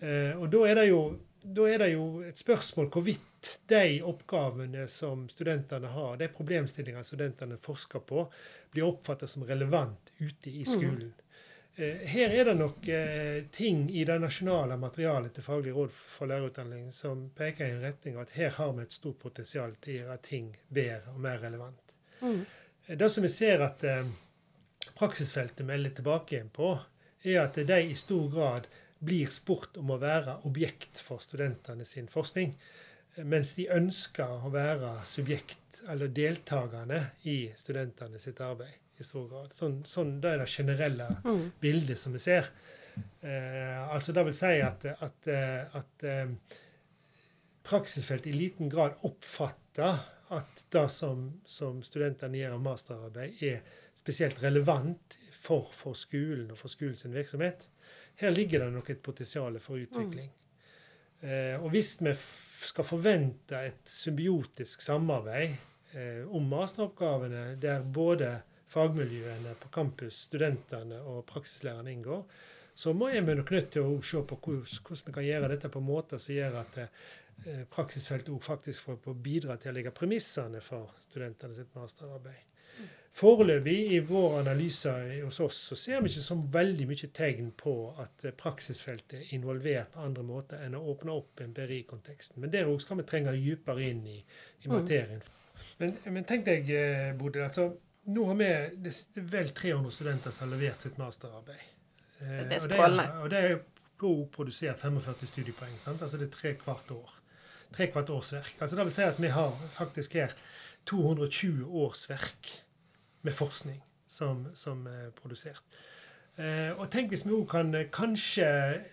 Eh, 0.00 0.32
og 0.38 0.48
da 0.52 0.62
er, 0.68 0.78
det 0.80 0.86
jo, 0.88 1.00
da 1.44 1.66
er 1.70 1.82
det 1.84 1.90
jo 1.92 2.06
et 2.24 2.40
spørsmål 2.40 2.88
hvorvidt 2.92 3.58
de 3.68 4.00
oppgavene 4.04 4.86
som 4.88 5.26
studentene 5.28 5.90
har, 5.92 6.16
de 6.20 6.30
problemstillingene 6.32 7.04
studentene 7.04 7.60
forsker 7.60 8.00
på, 8.08 8.24
blir 8.72 8.88
oppfattet 8.88 9.30
som 9.30 9.44
relevant 9.46 10.12
ute 10.18 10.50
i 10.50 10.64
skolen. 10.64 11.12
Mm. 11.12 11.20
Her 11.76 12.30
er 12.30 12.44
det 12.46 12.54
nok 12.54 12.88
eh, 12.88 13.44
ting 13.50 13.88
i 13.90 14.04
det 14.06 14.14
nasjonale 14.22 14.76
materialet 14.78 15.34
til 15.34 15.42
Faglig 15.42 15.72
råd 15.74 15.90
for 15.90 16.30
lærerutdanning 16.30 16.92
som 16.94 17.24
peker 17.34 17.66
i 17.66 17.74
en 17.74 17.82
retning 17.82 18.14
av 18.14 18.28
at 18.28 18.36
her 18.38 18.52
har 18.60 18.76
vi 18.76 18.84
et 18.84 18.94
stort 18.94 19.18
potensial 19.18 19.74
til 19.82 19.96
å 19.96 20.04
gjøre 20.04 20.20
ting 20.22 20.52
bedre 20.68 21.16
og 21.16 21.18
mer 21.24 21.42
relevant. 21.42 21.96
Mm. 22.20 22.44
Det 22.86 23.08
som 23.10 23.26
vi 23.26 23.32
ser 23.32 23.64
at 23.66 23.82
eh, 23.90 24.06
praksisfeltet 24.98 25.66
melder 25.66 25.90
tilbake 25.96 26.36
igjen 26.36 26.50
på, 26.54 26.74
er 27.24 27.40
at 27.46 27.56
de 27.56 27.80
i 27.88 27.96
stor 27.96 28.28
grad 28.32 28.66
blir 29.04 29.28
spurt 29.32 29.76
om 29.80 29.90
å 29.94 30.00
være 30.00 30.38
objekt 30.48 31.00
for 31.02 31.22
studentene 31.22 31.84
sin 31.88 32.08
forskning, 32.08 32.54
mens 33.24 33.54
de 33.58 33.68
ønsker 33.72 34.46
å 34.46 34.52
være 34.52 34.96
subjekt 35.08 35.82
eller 35.90 36.08
deltakerne 36.08 37.00
i 37.28 37.52
studentene 37.56 38.18
sitt 38.18 38.40
arbeid 38.40 38.80
i 38.98 39.04
stor 39.04 39.26
grad. 39.28 39.52
Sånn, 39.52 39.80
sånn, 39.88 40.16
det 40.22 40.32
er 40.32 40.38
det 40.44 40.50
generelle 40.50 41.08
Mm. 41.24 41.52
bildet 41.60 41.98
som 41.98 42.12
vi 42.12 42.18
ser. 42.18 42.50
Eh, 43.22 43.94
altså 43.94 44.12
det 44.12 44.24
vil 44.24 44.34
si 44.34 44.60
at, 44.62 44.84
at, 44.84 45.26
eh, 45.28 45.76
at 45.76 46.04
eh, 46.04 46.28
praksisfeltet 47.64 48.30
i 48.30 48.36
liten 48.38 48.68
grad 48.70 48.94
oppfatter 49.02 49.98
at 50.30 50.64
det 50.70 50.88
som, 50.90 51.40
som 51.44 51.82
studentene 51.82 52.38
gjør 52.38 52.54
av 52.54 52.62
masterarbeid, 52.62 53.42
er 53.42 53.60
spesielt 54.04 54.42
relevant 54.44 55.18
for, 55.32 55.70
for 55.72 55.96
skolen 55.96 56.50
og 56.52 56.60
for 56.60 56.72
skolens 56.72 57.06
virksomhet. 57.08 57.68
Her 58.20 58.30
ligger 58.30 58.64
det 58.64 58.72
nok 58.74 58.90
et 58.92 59.02
potensial 59.02 59.56
for 59.60 59.80
utvikling. 59.80 60.30
Eh, 61.24 61.56
og 61.56 61.70
hvis 61.72 61.96
vi 62.04 62.12
skal 62.68 62.84
forvente 62.84 63.60
et 63.70 63.88
symbiotisk 63.88 64.84
samarbeid 64.84 65.54
eh, 65.96 66.22
om 66.28 66.44
masteroppgavene, 66.52 67.54
der 67.60 67.82
både 67.82 68.36
fagmiljøene 68.74 69.54
på 69.60 69.70
campus, 69.72 70.26
studentene 70.28 71.00
og 71.00 71.24
praksislærerne 71.30 71.92
inngår, 71.92 72.24
så 72.74 72.92
må 72.92 73.08
vi 73.08 73.34
nok 73.38 73.52
nødt 73.54 73.70
til 73.72 73.86
å 73.86 73.98
se 74.02 74.20
på 74.26 74.38
hvordan, 74.42 75.04
vi 75.06 75.14
kan 75.14 75.28
gjøre 75.28 75.52
dette 75.54 75.70
på 75.70 75.80
måter 75.84 76.20
som 76.20 76.34
gjør 76.34 76.58
at 76.60 76.80
eh, 76.82 77.62
praksisfeltet 77.72 78.34
òg 78.34 78.42
faktisk 78.44 78.88
får 78.88 79.00
får 79.04 79.22
bidra 79.24 79.56
til 79.56 79.72
å 79.72 79.78
legge 79.78 79.94
premissene 79.96 80.60
for 80.62 80.92
studentene 81.06 81.56
sitt 81.56 81.72
masterarbeid. 81.78 82.53
Foreløpig 83.14 83.92
i 83.94 83.98
vår 84.02 84.40
analyse 84.40 84.90
hos 85.22 85.36
oss 85.44 85.58
så 85.70 85.76
ser 85.78 86.00
vi 86.02 86.10
ikke 86.10 86.22
så 86.24 86.34
veldig 86.56 86.86
mye 86.90 87.08
tegn 87.14 87.52
på 87.60 87.74
at 88.02 88.24
eh, 88.26 88.32
praksisfeltet 88.34 89.20
er 89.20 89.34
involvert 89.36 89.92
på 89.94 90.02
andre 90.02 90.24
måter 90.26 90.64
enn 90.66 90.74
å 90.74 90.80
åpne 90.90 91.14
opp 91.14 91.42
en 91.44 91.52
BRI-konteksten. 91.54 92.40
Men 92.42 92.50
der 92.50 92.66
òg 92.66 92.80
skal 92.82 92.98
vi 92.98 93.06
trenge 93.06 93.30
det 93.36 93.44
dypere 93.44 93.86
inn 93.92 94.02
i, 94.10 94.16
i 94.64 94.66
Mm. 94.68 94.74
materien. 94.80 95.22
Men, 95.78 95.94
men 96.10 96.24
tenk 96.26 96.44
deg, 96.44 96.70
eh, 96.70 97.12
Bodil. 97.14 97.44
altså 97.46 97.68
nå 98.06 98.24
har 98.26 98.34
vi 98.34 98.48
det 98.82 98.90
er 99.16 99.28
vel 99.30 99.48
300 99.54 99.90
studenter 99.94 100.30
som 100.34 100.48
har 100.50 100.56
levert 100.58 100.82
sitt 100.82 100.98
masterarbeid. 100.98 101.62
Eh, 102.20 102.42
det 102.48 102.58
er- 102.58 102.66
strålende. 102.66 103.06
Og 103.22 103.30
det 103.30 103.38
er 103.44 103.48
jo 103.54 104.26
produsert 104.32 104.78
45 104.82 105.26
studiepoeng. 105.30 105.78
sant? 105.78 106.02
Altså 106.02 106.18
det 106.18 106.26
er 106.32 106.36
tre 106.36 106.54
kvart 106.54 106.90
år. 106.90 107.14
Tre 107.72 107.86
kvart 107.86 108.10
årsverk. 108.10 108.54
Altså 108.60 108.76
det 108.76 108.84
vil 108.84 108.92
si 108.92 109.02
at 109.02 109.20
vi 109.22 109.28
har 109.28 109.54
faktisk 109.70 110.12
her 110.18 110.34
220 110.84 111.64
årsverk 111.70 112.63
med 113.24 113.34
forskning 113.34 113.80
som, 114.06 114.46
som 114.54 114.86
er 114.86 115.10
produsert. 115.16 115.64
Eh, 116.36 116.72
og 116.74 116.88
tenk 116.90 117.12
hvis 117.12 117.24
vi 117.26 117.34
òg 117.36 117.46
kan 117.50 117.74
eh, 117.78 117.88
kanskje 117.94 118.46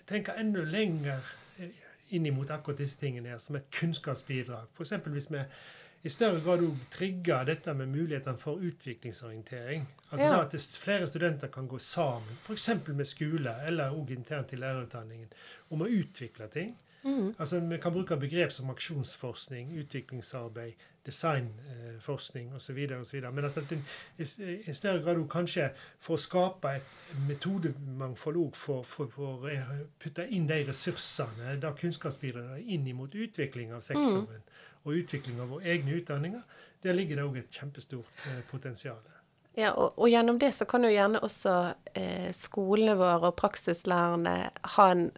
tenke 0.10 0.36
enda 0.38 0.62
lenger 0.62 1.22
eh, 1.60 1.72
inn 2.14 2.28
mot 2.36 2.50
akkurat 2.54 2.78
disse 2.84 3.00
tingene 3.02 3.34
her, 3.34 3.40
som 3.42 3.58
et 3.58 3.70
kunnskapsbidrag. 3.74 4.70
F.eks. 4.76 4.94
hvis 5.10 5.30
vi 5.34 5.42
i 6.04 6.10
større 6.10 6.42
grad 6.42 6.62
òg 6.66 6.78
trigger 6.94 7.46
dette 7.50 7.74
med 7.78 7.90
mulighetene 7.94 8.38
for 8.42 8.62
utviklingsorientering. 8.62 9.88
Altså 10.12 10.26
Ja. 10.28 10.42
at 10.42 10.56
flere 10.84 11.08
studenter 11.08 11.48
kan 11.48 11.68
gå 11.68 11.78
sammen, 11.78 12.38
f.eks. 12.46 12.70
med 12.88 13.06
skole 13.06 13.56
eller 13.68 13.92
òg 13.94 14.12
internt 14.16 14.54
i 14.54 14.62
lærerutdanningen, 14.62 15.30
om 15.70 15.82
å 15.82 15.90
utvikle 15.90 16.48
ting. 16.48 16.76
Mm. 17.04 17.36
Altså, 17.40 17.60
Vi 17.60 17.78
kan 17.78 17.94
bruke 17.94 18.18
begrep 18.18 18.52
som 18.52 18.70
aksjonsforskning, 18.70 19.78
utviklingsarbeid, 19.80 20.74
designforskning 21.06 22.54
osv. 22.54 22.78
Men 23.34 23.46
at 23.46 23.58
en 23.58 23.86
i 24.18 24.74
større 24.74 25.02
grad 25.04 25.24
kanskje 25.30 25.70
for 26.00 26.14
å 26.18 26.22
skape 26.22 26.76
et 26.78 27.16
metodemangfold 27.28 28.38
òg 28.38 28.56
for, 28.56 28.84
for, 28.84 29.10
for 29.10 29.48
å 29.50 29.64
putte 30.00 30.28
inn 30.30 30.46
de 30.50 30.62
ressursene, 30.68 31.56
da 31.62 31.74
kunnskapsbidragene, 31.78 32.62
inn 32.62 32.86
mot 32.96 33.16
utvikling 33.16 33.74
av 33.74 33.82
sektoren 33.82 34.44
og 34.84 34.98
utvikling 34.98 35.42
av 35.42 35.56
våre 35.56 35.74
egne 35.74 35.98
utdanninger, 35.98 36.46
der 36.84 36.98
ligger 36.98 37.20
det 37.20 37.26
òg 37.26 37.42
et 37.42 37.58
kjempestort 37.58 38.30
eh, 38.30 38.42
potensial. 38.50 39.02
Ja, 39.60 39.74
og, 39.76 39.98
og 40.00 40.08
gjennom 40.08 40.38
det 40.40 40.54
så 40.56 40.66
kan 40.70 40.86
jo 40.88 40.94
gjerne 40.94 41.20
også 41.28 41.54
eh, 42.00 42.30
skolene 42.36 42.96
våre 43.00 43.34
og 43.34 43.38
praksislærerne 43.40 44.36
ha 44.78 44.86
en, 44.94 45.10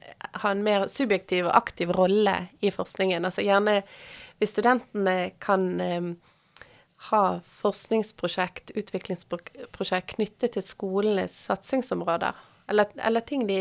ha 0.42 0.54
en 0.54 0.64
mer 0.66 0.88
subjektiv 0.90 1.46
og 1.46 1.54
aktiv 1.60 1.94
rolle 1.94 2.34
i 2.66 2.72
forskningen. 2.74 3.30
Altså 3.30 3.46
gjerne 3.46 3.84
hvis 4.42 4.56
studentene 4.56 5.18
kan 5.44 5.68
eh, 5.84 6.10
ha 7.12 7.22
forskningsprosjekt, 7.62 8.74
utviklingsprosjekt 8.80 10.16
knyttet 10.18 10.58
til 10.58 10.66
skolenes 10.66 11.38
satsingsområder, 11.50 12.34
eller, 12.74 12.90
eller 12.98 13.26
ting 13.28 13.46
de, 13.46 13.60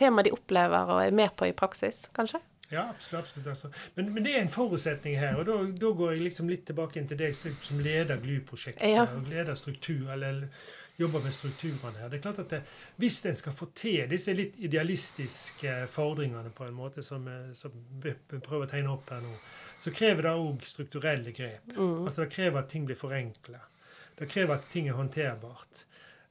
tema 0.00 0.24
de 0.26 0.34
opplever 0.34 0.90
og 0.90 1.04
er 1.04 1.14
med 1.14 1.36
på 1.38 1.50
i 1.50 1.54
praksis, 1.56 2.08
kanskje? 2.16 2.42
Ja, 2.70 2.84
absolutt. 2.90 3.24
absolutt 3.24 3.46
altså. 3.50 3.70
men, 3.96 4.12
men 4.14 4.22
det 4.24 4.34
er 4.36 4.42
en 4.44 4.52
forutsetning 4.52 5.16
her, 5.18 5.36
og 5.40 5.46
da, 5.48 5.56
da 5.80 5.88
går 5.98 6.12
jeg 6.12 6.22
liksom 6.28 6.48
litt 6.52 6.64
tilbake 6.68 7.00
inn 7.00 7.08
til 7.10 7.18
deg 7.18 7.34
som 7.34 7.80
leder 7.82 8.20
GLU-prosjektet 8.22 8.86
Ja. 8.92 9.02
og 9.10 9.26
leder 9.32 9.54
struktur, 9.58 10.10
eller 10.14 10.44
jobber 11.00 11.22
med 11.24 11.32
strukturene 11.32 11.96
her. 11.98 12.08
Det 12.12 12.18
er 12.18 12.22
klart 12.22 12.38
at 12.42 12.50
det, 12.52 12.62
Hvis 13.00 13.22
en 13.26 13.36
skal 13.36 13.52
få 13.56 13.70
til 13.74 14.06
disse 14.10 14.34
litt 14.36 14.58
idealistiske 14.60 15.86
fordringene 15.88 16.50
på 16.54 16.66
en 16.68 16.74
måte 16.76 17.02
som, 17.02 17.26
eh, 17.28 17.52
som 17.56 17.72
vi 18.02 18.12
prøver 18.38 18.66
å 18.66 18.70
tegne 18.70 18.92
opp 18.92 19.10
her 19.10 19.20
nå, 19.24 19.32
så 19.80 19.90
krever 19.96 20.22
det 20.28 20.30
òg 20.36 20.62
strukturelle 20.68 21.32
grep. 21.32 21.72
Mm. 21.76 22.04
Altså 22.04 22.22
Det 22.26 22.32
krever 22.34 22.58
at 22.60 22.68
ting 22.68 22.84
blir 22.86 22.96
forenkla. 23.00 23.60
Det 24.18 24.28
krever 24.28 24.54
at 24.58 24.68
ting 24.70 24.88
er 24.88 24.92
håndterbart. 24.98 25.86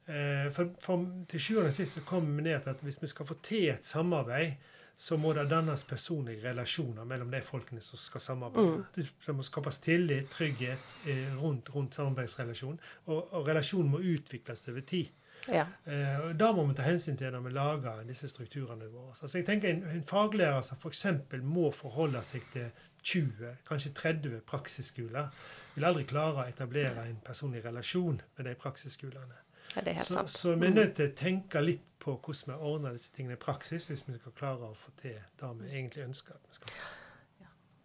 Eh, 0.06 0.50
For, 0.54 0.70
for 0.80 1.04
til 1.28 1.40
sjuende 1.40 1.68
og 1.72 1.74
sist 1.74 1.98
så 1.98 2.00
kommer 2.06 2.36
vi 2.36 2.42
ned 2.48 2.62
til 2.62 2.70
at 2.70 2.80
hvis 2.86 3.00
vi 3.02 3.06
skal 3.10 3.26
få 3.26 3.34
til 3.42 3.70
et 3.74 3.84
samarbeid, 3.84 4.52
så 5.00 5.16
må 5.16 5.30
det 5.32 5.46
dannes 5.48 5.80
personlige 5.88 6.42
relasjoner 6.44 7.06
mellom 7.08 7.30
de 7.32 7.38
folkene 7.42 7.80
som 7.80 7.96
skal 7.96 8.20
samarbeide. 8.20 8.82
Det, 8.96 9.06
det 9.26 9.34
må 9.38 9.42
skapes 9.46 9.78
tillit, 9.80 10.26
trygghet 10.34 10.90
eh, 11.08 11.30
rundt, 11.40 11.70
rundt 11.74 11.96
samarbeidsrelasjonen. 11.96 12.76
Og, 13.06 13.32
og 13.32 13.48
relasjonen 13.48 13.88
må 13.94 14.02
utvikles 14.04 14.66
over 14.68 14.84
tid. 14.84 15.08
Ja. 15.48 15.64
Eh, 15.88 16.26
Da 16.36 16.50
må 16.52 16.66
vi 16.68 16.74
ta 16.76 16.84
hensyn 16.84 17.16
til 17.16 17.32
når 17.32 17.46
vi 17.46 17.54
lager 17.56 18.02
disse 18.04 18.28
strukturene 18.28 18.90
våre. 18.92 19.14
Altså 19.16 19.38
jeg 19.40 19.46
tenker 19.48 19.70
En, 19.72 19.82
en 19.88 20.04
faglærer 20.04 20.60
som 20.68 20.76
f.eks. 20.76 21.06
må 21.42 21.70
forholde 21.72 22.20
seg 22.22 22.44
til 22.52 22.68
20, 23.02 23.54
kanskje 23.68 23.94
30 23.96 24.40
praksisskoler, 24.52 25.30
vil 25.74 25.84
aldri 25.88 26.04
klare 26.04 26.44
å 26.44 26.48
etablere 26.52 27.06
en 27.08 27.22
personlig 27.24 27.64
relasjon 27.64 28.20
med 28.36 28.46
de 28.50 28.54
praksisskolene. 28.54 29.40
Ja, 29.74 29.84
det 29.84 29.92
er 29.92 30.00
helt 30.00 30.08
Så, 30.08 30.14
sant. 30.14 30.30
så 30.30 30.54
vi 30.58 30.66
er 30.66 30.74
nødt 30.74 30.96
til 30.98 31.10
å 31.10 31.16
tenke 31.16 31.62
litt 31.62 31.84
på 32.00 32.16
hvordan 32.16 32.54
vi 32.54 32.70
ordner 32.72 32.96
disse 32.96 33.12
tingene 33.14 33.36
i 33.36 33.40
praksis, 33.40 33.90
hvis 33.90 34.02
vi 34.06 34.16
skal 34.18 34.34
klare 34.36 34.70
å 34.70 34.74
få 34.74 34.92
til 35.00 35.18
det 35.20 35.52
vi 35.60 35.70
egentlig 35.74 36.06
ønsker 36.08 36.34
at 36.34 36.48
vi 36.48 36.58
skal. 36.58 36.74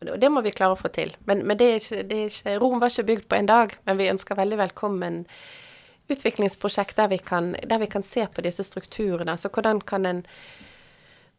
Og 0.05 0.19
det 0.21 0.29
må 0.31 0.41
vi 0.45 0.53
klare 0.53 0.75
å 0.75 0.79
få 0.79 0.91
til. 0.93 1.15
Men, 1.25 1.43
men 1.47 1.57
det 1.59 1.69
ikke, 1.79 2.03
det 2.07 2.19
ikke, 2.29 2.57
Rom 2.61 2.81
var 2.81 2.91
ikke 2.91 3.07
bygd 3.09 3.29
på 3.31 3.37
en 3.39 3.49
dag, 3.49 3.75
men 3.87 3.99
vi 3.99 4.09
ønsker 4.11 4.37
veldig 4.37 4.59
velkommen 4.59 5.23
utviklingsprosjekt 6.11 6.99
der 6.99 7.09
vi 7.09 7.17
kan, 7.17 7.55
der 7.63 7.81
vi 7.81 7.89
kan 7.89 8.03
se 8.05 8.27
på 8.27 8.43
disse 8.45 8.63
strukturene. 8.63 9.31
Altså 9.31 9.49
hvordan 9.49 9.81
kan 9.81 10.05
en 10.05 10.23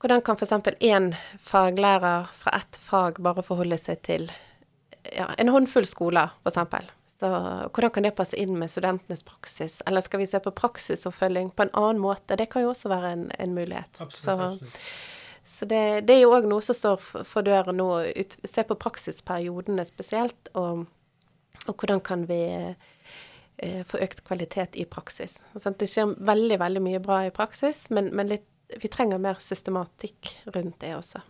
hvordan 0.01 0.23
kan 0.23 0.37
f.eks. 0.37 0.53
én 0.85 1.15
faglærer 1.41 2.27
fra 2.37 2.57
ett 2.59 2.77
fag 2.77 3.21
bare 3.23 3.43
forholde 3.43 3.79
seg 3.81 4.03
til 4.05 4.27
ja, 5.15 5.31
en 5.39 5.49
håndfull 5.49 5.87
skoler, 5.89 6.35
f.eks. 6.45 6.91
Så 7.21 7.29
hvordan 7.73 7.91
kan 7.91 8.05
det 8.05 8.13
passe 8.17 8.37
inn 8.37 8.59
med 8.61 8.71
studentenes 8.71 9.23
praksis? 9.25 9.79
Eller 9.89 10.05
skal 10.05 10.21
vi 10.21 10.29
se 10.29 10.41
på 10.45 10.53
praksisoppfølging 10.53 11.51
på 11.57 11.65
en 11.65 11.73
annen 11.73 12.03
måte? 12.03 12.37
Det 12.37 12.51
kan 12.53 12.67
jo 12.67 12.75
også 12.75 12.91
være 12.93 13.13
en, 13.15 13.23
en 13.39 13.55
mulighet. 13.57 13.89
Absolutt. 13.97 14.19
Så, 14.21 14.33
absolutt. 14.33 14.81
så 15.45 15.69
det, 15.71 15.85
det 16.09 16.17
er 16.17 16.21
jo 16.27 16.35
òg 16.37 16.49
noe 16.51 16.65
som 16.65 16.77
står 16.77 17.01
for 17.01 17.47
døren 17.47 17.81
nå. 17.81 17.89
Ut, 18.13 18.37
se 18.45 18.67
på 18.69 18.77
praksisperiodene 18.85 19.87
spesielt, 19.89 20.53
og, 20.61 20.85
og 21.65 21.73
hvordan 21.73 22.05
kan 22.05 22.27
vi 22.29 22.43
eh, 22.53 23.81
få 23.89 24.03
økt 24.05 24.21
kvalitet 24.29 24.77
i 24.77 24.85
praksis. 24.85 25.41
Sånn, 25.57 25.79
Det 25.81 25.89
skjer 25.89 26.13
veldig, 26.21 26.61
veldig 26.61 26.85
mye 26.85 27.01
bra 27.01 27.23
i 27.25 27.33
praksis, 27.33 27.87
men, 27.97 28.13
men 28.13 28.29
litt, 28.35 28.45
vi 28.77 28.93
trenger 28.93 29.23
mer 29.23 29.41
systematikk 29.41 30.35
rundt 30.53 30.83
det 30.85 30.93
også. 30.99 31.25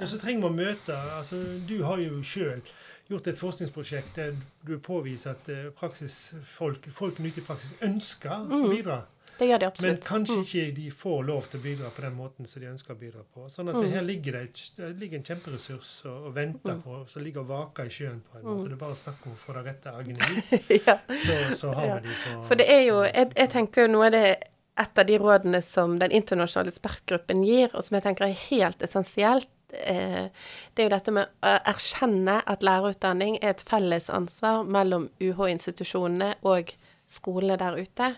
Ja, 0.00 0.06
så 0.06 0.18
trenger 0.18 0.48
å 0.48 0.54
møte 0.54 0.96
altså 1.18 1.36
Du 1.68 1.82
har 1.84 1.98
jo 1.98 2.22
sjøl 2.24 2.62
gjort 3.10 3.26
et 3.26 3.36
forskningsprosjekt 3.38 4.14
der 4.16 4.36
du 4.64 4.78
påviser 4.78 5.30
at 5.34 5.48
eh, 5.48 5.70
praksisfolk, 5.74 6.86
folk 6.94 7.18
ute 7.20 7.40
i 7.40 7.44
praksis 7.46 7.72
ønsker 7.82 8.30
å 8.30 8.46
Mm. 8.48 8.70
bidra. 8.70 9.00
Det 9.40 9.48
gjør 9.48 9.58
de 9.58 9.70
Men 9.82 9.96
kanskje 9.96 10.36
Mm. 10.36 10.44
ikke 10.44 10.74
de 10.76 10.90
får 10.90 11.24
lov 11.26 11.48
til 11.50 11.60
å 11.60 11.62
bidra 11.62 11.90
på 11.90 12.02
den 12.02 12.14
måten 12.16 12.46
som 12.46 12.62
de 12.62 12.68
ønsker 12.68 12.94
å 12.94 12.98
bidra 12.98 13.22
på. 13.34 13.46
Sånn 13.50 13.68
at 13.70 13.74
Mm. 13.76 13.82
det 13.82 13.90
her 13.90 14.02
ligger 14.02 14.32
det, 14.32 14.70
det 14.76 14.98
ligger 15.00 15.16
en 15.18 15.24
kjemperessurs 15.24 16.04
og, 16.06 16.26
og 16.26 16.34
venter 16.34 16.74
Mm. 16.74 16.82
på, 16.82 17.08
som 17.08 17.22
ligger 17.24 17.40
og 17.40 17.48
vaker 17.48 17.84
i 17.84 17.88
sjøen 17.88 18.20
på 18.20 18.38
en 18.38 18.44
måte. 18.44 18.60
Mm. 18.60 18.64
Det 18.68 18.72
er 18.72 18.76
bare 18.86 18.94
snakk 18.94 19.26
om 19.26 19.32
å 19.32 19.36
få 19.36 19.54
det 19.54 19.64
rette 19.64 19.86
agnet 19.96 20.20
ut, 20.20 20.70
ja. 20.86 20.98
så, 21.08 21.54
så 21.56 21.74
har 21.74 21.86
Ja. 21.86 21.98
vi 21.98 22.08
de 22.08 22.14
på 22.14 22.44
For 22.46 22.54
det 22.54 22.68
er 22.70 22.82
jo 22.86 23.02
jeg, 23.02 23.32
jeg 23.36 23.50
tenker 23.50 23.82
jo 23.86 23.92
noe 23.92 24.06
av 24.06 24.12
det 24.12 24.44
et 24.78 24.98
av 24.98 25.06
de 25.06 25.18
rådene 25.18 25.62
som 25.62 25.98
den 25.98 26.10
internasjonale 26.12 26.70
ekspertgruppen 26.70 27.44
gir, 27.44 27.70
og 27.74 27.82
som 27.84 27.94
jeg 27.96 28.02
tenker 28.04 28.24
er 28.28 28.36
helt 28.50 28.78
essensielt, 28.82 29.48
det 29.70 30.82
er 30.82 30.86
jo 30.86 30.92
dette 30.92 31.14
med 31.14 31.30
å 31.46 31.54
erkjenne 31.70 32.40
at 32.50 32.64
lærerutdanning 32.66 33.38
er 33.40 33.54
et 33.54 33.64
felles 33.66 34.10
ansvar 34.12 34.64
mellom 34.66 35.08
UH-institusjonene 35.22 36.34
og 36.46 36.72
skolene 37.10 37.58
der 37.60 37.78
ute. 37.78 38.12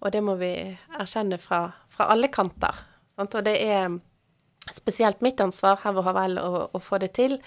Og 0.00 0.14
det 0.14 0.22
må 0.24 0.36
vi 0.40 0.52
erkjenne 0.98 1.38
fra, 1.40 1.66
fra 1.92 2.08
alle 2.12 2.30
kanter. 2.32 2.84
Sant? 3.16 3.36
Og 3.36 3.44
det 3.46 3.56
er 3.62 3.90
spesielt 4.74 5.22
mitt 5.24 5.40
ansvar 5.42 5.80
her 5.84 5.94
ved 5.96 6.06
HVL 6.06 6.40
å, 6.42 6.66
å 6.72 6.82
få 6.82 7.00
det 7.02 7.12
til. 7.18 7.38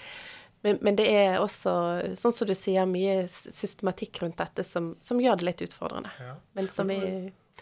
Men, 0.64 0.78
men 0.80 0.96
det 0.96 1.06
er 1.12 1.38
også, 1.42 1.72
sånn 2.16 2.32
som 2.32 2.48
du 2.48 2.54
sier, 2.56 2.86
mye 2.88 3.24
systematikk 3.28 4.22
rundt 4.22 4.38
dette 4.40 4.64
som, 4.64 4.94
som 5.04 5.20
gjør 5.20 5.40
det 5.40 5.48
litt 5.50 5.64
utfordrende. 5.66 6.12
Ja. 6.20 6.36
Men 6.56 6.70
som 6.72 6.88
vi 6.88 7.00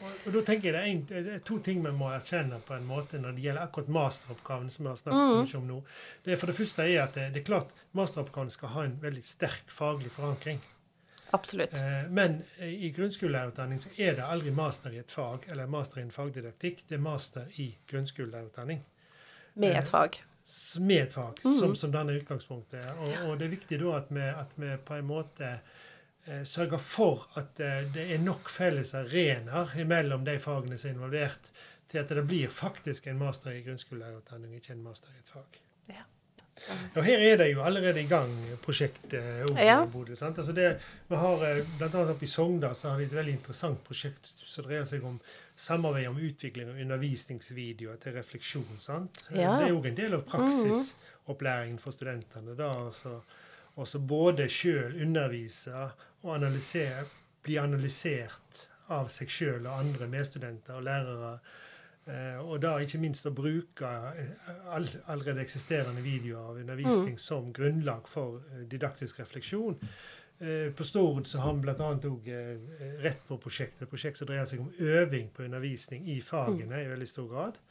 Og, 0.01 0.13
og 0.27 0.33
da 0.33 0.41
tenker 0.47 0.71
jeg 0.71 0.75
det 0.75 0.81
er, 0.81 0.91
en, 0.91 1.27
det 1.27 1.35
er 1.37 1.43
to 1.47 1.59
ting 1.63 1.83
vi 1.85 1.93
må 1.95 2.09
erkjenne 2.11 2.59
på 2.65 2.75
en 2.75 2.87
måte 2.89 3.21
når 3.21 3.37
det 3.37 3.45
gjelder 3.45 3.67
akkurat 3.67 3.91
masteroppgaven 3.93 4.71
som 4.73 4.87
vi 4.87 4.89
har 4.89 5.01
snakket 5.01 5.53
Mm. 5.53 5.59
om 5.61 5.67
nå. 5.69 5.83
Det 6.25 6.33
er 6.33 6.41
For 6.41 6.47
det 6.47 6.57
første 6.57 6.87
er 6.89 7.03
at 7.03 7.15
det, 7.15 7.27
det 7.35 7.43
er 7.43 7.47
klart 7.47 7.75
masteroppgaven 7.93 8.51
skal 8.51 8.73
ha 8.73 8.85
en 8.89 8.97
veldig 9.03 9.25
sterk 9.25 9.69
faglig 9.71 10.11
forankring. 10.11 10.63
Absolutt. 11.33 11.79
Eh, 11.81 12.11
men 12.11 12.43
eh, 12.59 12.69
i 12.87 12.91
grunnskolelærerutdanning 12.91 13.81
så 13.81 13.89
er 13.97 14.19
det 14.19 14.25
aldri 14.25 14.51
master 14.53 14.93
i 14.93 14.99
et 15.01 15.11
fag 15.11 15.47
eller 15.49 15.71
master 15.71 16.01
i 16.01 16.05
en 16.05 16.13
fagdidaktikk. 16.13 16.85
Det 16.89 16.99
er 16.99 17.01
master 17.05 17.49
i 17.57 17.71
grunnskolelærerutdanning 17.89 18.83
Med 19.55 19.79
et 19.79 19.89
fag. 19.89 20.19
Eh, 20.21 20.83
med 20.83 21.03
et 21.07 21.13
fag, 21.13 21.41
mm. 21.45 21.55
som, 21.59 21.75
som 21.75 21.93
danner 21.93 22.19
utgangspunktet. 22.21 22.85
Og, 22.99 23.31
og 23.31 23.39
det 23.39 23.47
er 23.47 23.55
viktig 23.55 23.81
da 23.81 23.97
at 23.97 24.13
vi, 24.13 24.27
at 24.29 24.53
vi 24.57 24.77
på 24.85 24.99
en 24.99 25.09
måte 25.09 25.55
eh, 26.27 26.45
sørger 26.49 26.79
for 26.79 27.27
at 27.41 27.61
eh, 27.61 27.83
det 27.95 28.07
er 28.15 28.23
nok 28.23 28.51
felles 28.53 28.95
arenaer 28.99 29.75
mellom 29.89 30.25
de 30.29 30.39
fagene 30.43 30.79
som 30.79 30.91
er 30.91 30.97
involvert, 30.97 31.53
til 31.93 32.01
at 32.01 32.09
det 32.09 32.25
blir 32.25 32.49
faktisk 32.49 33.07
en 33.07 33.19
master 33.21 33.53
i 33.53 33.61
grunnskolelærerutdanning, 33.67 34.55
ikke 34.57 34.73
en 34.73 34.87
master 34.87 35.13
i 35.13 35.21
et 35.21 35.33
fag. 35.35 35.63
Og 36.95 37.05
her 37.05 37.19
er 37.25 37.39
det 37.41 37.47
jo 37.49 37.63
allerede 37.65 38.03
i 38.03 38.07
gang 38.07 38.33
prosjekt 38.63 39.15
eh, 39.17 39.41
Ja. 39.57 39.85
Bodø. 39.89 40.13
Altså 40.13 40.53
det, 40.53 40.67
vi 41.09 41.17
har 41.17 41.63
Blant 41.79 41.95
annet 41.95 42.13
oppe 42.15 42.27
i 42.27 42.31
Sogndal 42.31 42.77
så 42.77 42.93
har 42.93 43.01
vi 43.01 43.07
et 43.09 43.15
veldig 43.17 43.33
interessant 43.39 43.81
prosjekt 43.85 44.29
som 44.29 44.67
dreier 44.67 44.85
seg 44.89 45.05
om 45.05 45.19
samarbeid 45.57 46.09
om 46.11 46.21
utvikling 46.21 46.71
av 46.71 46.81
undervisningsvideoer 46.85 47.97
til 48.03 48.17
refleksjon. 48.19 48.79
sant? 48.79 49.25
Ja. 49.31 49.57
Det 49.59 49.71
er 49.71 49.77
òg 49.77 49.89
en 49.91 49.99
del 49.99 50.19
av 50.19 50.27
praksisopplæringen 50.29 51.81
for 51.83 51.95
studentene. 51.97 52.55
da, 52.59 52.71
altså, 52.87 53.21
også 53.81 53.99
både 54.05 54.49
sjøl 54.53 54.99
undervise 55.03 55.73
og 56.23 56.35
analysere, 56.37 57.05
bli 57.43 57.59
analysert 57.59 58.67
av 58.93 59.09
seg 59.11 59.31
sjøl 59.33 59.67
og 59.67 59.79
andre 59.79 60.09
medstudenter 60.11 60.79
og 60.79 60.87
lærere. 60.87 61.37
Eh, 62.03 62.39
og 62.43 62.59
da 62.63 62.75
ikke 62.83 62.99
minst 62.99 63.29
å 63.31 63.35
bruke 63.35 63.89
eh, 64.19 64.33
all, 64.75 64.89
allerede 65.13 65.45
eksisterende 65.45 66.03
videoer 66.03 66.51
av 66.51 66.59
undervisning 66.59 67.15
som 67.19 67.53
grunnlag 67.55 68.09
for 68.11 68.41
eh, 68.51 68.65
didaktisk 68.71 69.23
refleksjon. 69.23 69.79
Eh, 70.43 70.73
på 70.75 70.85
Stord 70.85 71.31
så 71.31 71.45
har 71.45 71.55
vi 71.55 71.63
bl.a. 71.69 71.93
òg 72.11 72.31
rett 73.05 73.23
på 73.29 73.39
prosjektet, 73.39 73.85
et 73.87 73.93
prosjekt 73.93 74.19
som 74.19 74.29
dreier 74.29 74.49
seg 74.51 74.65
om 74.65 74.73
øving 74.83 75.31
på 75.31 75.47
undervisning 75.47 76.11
i 76.11 76.19
fagene 76.27 76.83
i 76.83 76.91
veldig 76.91 77.09
stor 77.09 77.31
grad. 77.31 77.63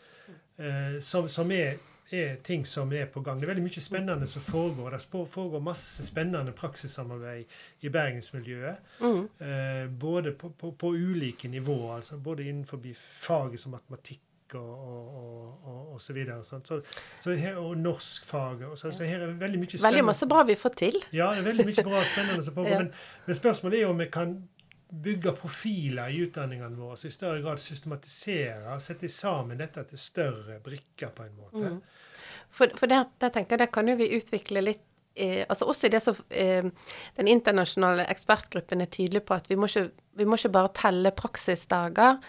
Eh, 0.61 0.99
som 0.99 1.27
som 1.27 1.51
er, 1.51 1.79
er 2.13 2.36
ting 2.43 2.65
som 2.65 2.91
er 2.93 3.06
på 3.12 3.21
gang. 3.26 3.39
Det 3.39 3.47
er 3.47 3.54
veldig 3.54 3.65
mye 3.65 3.84
spennende 3.84 4.28
som 4.28 4.43
foregår. 4.43 4.95
Det 4.95 5.28
foregår 5.32 5.63
masse 5.63 6.06
spennende 6.06 6.54
praksissamarbeid 6.56 7.45
i 7.82 7.93
bergensmiljøet. 7.93 8.91
Mm. 9.00 9.21
Eh, 9.47 9.86
både 9.89 10.32
på, 10.32 10.50
på, 10.50 10.71
på 10.71 10.93
ulike 10.95 11.47
nivåer, 11.47 11.95
altså 11.95 12.17
både 12.17 12.50
innenfor 12.50 12.84
faget 12.95 13.60
som 13.60 13.76
matematikk 13.78 14.21
og, 14.60 14.71
og, 14.88 15.67
og, 15.67 15.93
og, 15.93 16.02
så 16.02 16.13
videre. 16.13 16.43
Så, 16.43 16.82
så 17.19 17.36
her, 17.36 17.56
og 17.56 17.78
norskfaget. 17.78 18.67
fag. 18.67 18.78
så, 18.78 18.91
så 18.91 19.04
her 19.04 19.21
er 19.21 19.36
veldig 19.39 19.60
mye 19.60 19.69
spennende. 19.69 19.88
Veldig 19.88 20.06
masse 20.06 20.28
bra 20.28 20.43
vi 20.43 20.56
får 20.56 20.76
til. 20.84 21.04
Ja, 21.12 21.32
det 21.32 21.45
er 21.45 21.52
veldig 21.52 21.67
mye 21.69 21.86
bra 21.88 22.04
spennende 22.04 22.43
som 22.43 22.58
pågår. 22.58 22.71
Ja. 22.71 22.80
men, 22.80 22.91
men 23.26 23.36
spørsmålet 23.36 23.78
er 23.78 23.82
jo 23.82 23.89
om 23.91 24.00
vi 24.00 24.06
kan 24.12 24.36
bygge 24.91 25.32
profiler 25.39 26.12
i 26.12 26.19
utdanningene 26.26 26.76
våre, 26.76 26.97
så 27.00 27.08
i 27.08 27.13
større 27.13 27.41
grad 27.43 27.60
systematisere 27.63 28.74
og 28.74 28.82
sette 28.84 29.08
sammen 29.12 29.60
dette 29.60 29.84
til 29.88 30.00
større 30.00 30.60
brikker 30.63 31.13
på 31.15 31.26
en 31.26 31.38
måte. 31.38 31.63
Mm. 31.63 31.78
For, 32.51 32.71
for 32.77 32.91
det, 32.91 33.03
det, 33.23 33.33
tenker 33.33 33.55
jeg, 33.55 33.65
det 33.65 33.73
kan 33.73 33.87
jo 33.87 33.97
vi 33.99 34.11
utvikle 34.17 34.63
litt 34.63 34.83
eh, 35.15 35.43
altså 35.47 35.67
Også 35.71 35.87
i 35.87 35.93
det 35.93 36.01
som 36.03 36.17
eh, 36.29 36.65
den 37.17 37.29
internasjonale 37.31 38.07
ekspertgruppen 38.11 38.83
er 38.83 38.91
tydelig 38.91 39.23
på, 39.27 39.37
at 39.37 39.49
vi 39.51 39.57
må 39.59 39.69
ikke, 39.71 39.89
vi 40.19 40.27
må 40.27 40.39
ikke 40.39 40.55
bare 40.55 40.73
telle 40.77 41.13
praksisdager, 41.15 42.19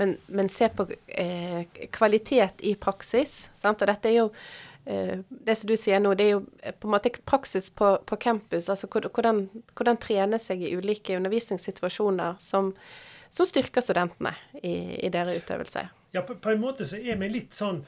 men, 0.00 0.16
men 0.28 0.48
se 0.52 0.68
på 0.72 0.88
eh, 1.08 1.66
kvalitet 1.92 2.64
i 2.64 2.76
praksis. 2.80 3.46
Sant? 3.56 3.82
Og 3.82 3.90
dette 3.90 4.10
er 4.10 4.18
jo 4.18 4.26
eh, 4.84 5.20
det 5.28 5.56
som 5.56 5.70
du 5.70 5.76
sier 5.80 6.00
nå, 6.02 6.14
det 6.16 6.28
er 6.28 6.34
jo 6.36 6.42
på 6.80 6.88
en 6.88 6.96
måte 6.96 7.12
praksis 7.24 7.70
på, 7.72 7.96
på 8.04 8.20
campus. 8.20 8.68
altså 8.72 8.88
Hvordan, 8.92 9.46
hvordan 9.74 10.00
trene 10.00 10.40
seg 10.42 10.64
i 10.64 10.74
ulike 10.76 11.16
undervisningssituasjoner 11.16 12.40
som, 12.42 12.74
som 13.32 13.48
styrker 13.48 13.84
studentene 13.84 14.36
i, 14.62 15.04
i 15.06 15.12
deres 15.12 15.44
utøvelse. 15.44 15.88
Ja, 16.16 16.22
på, 16.24 16.36
på 16.40 16.52
en 16.52 16.60
måte 16.62 16.84
så 16.88 17.00
er 17.00 17.16
vi 17.20 17.32
litt 17.32 17.56
sånn 17.56 17.82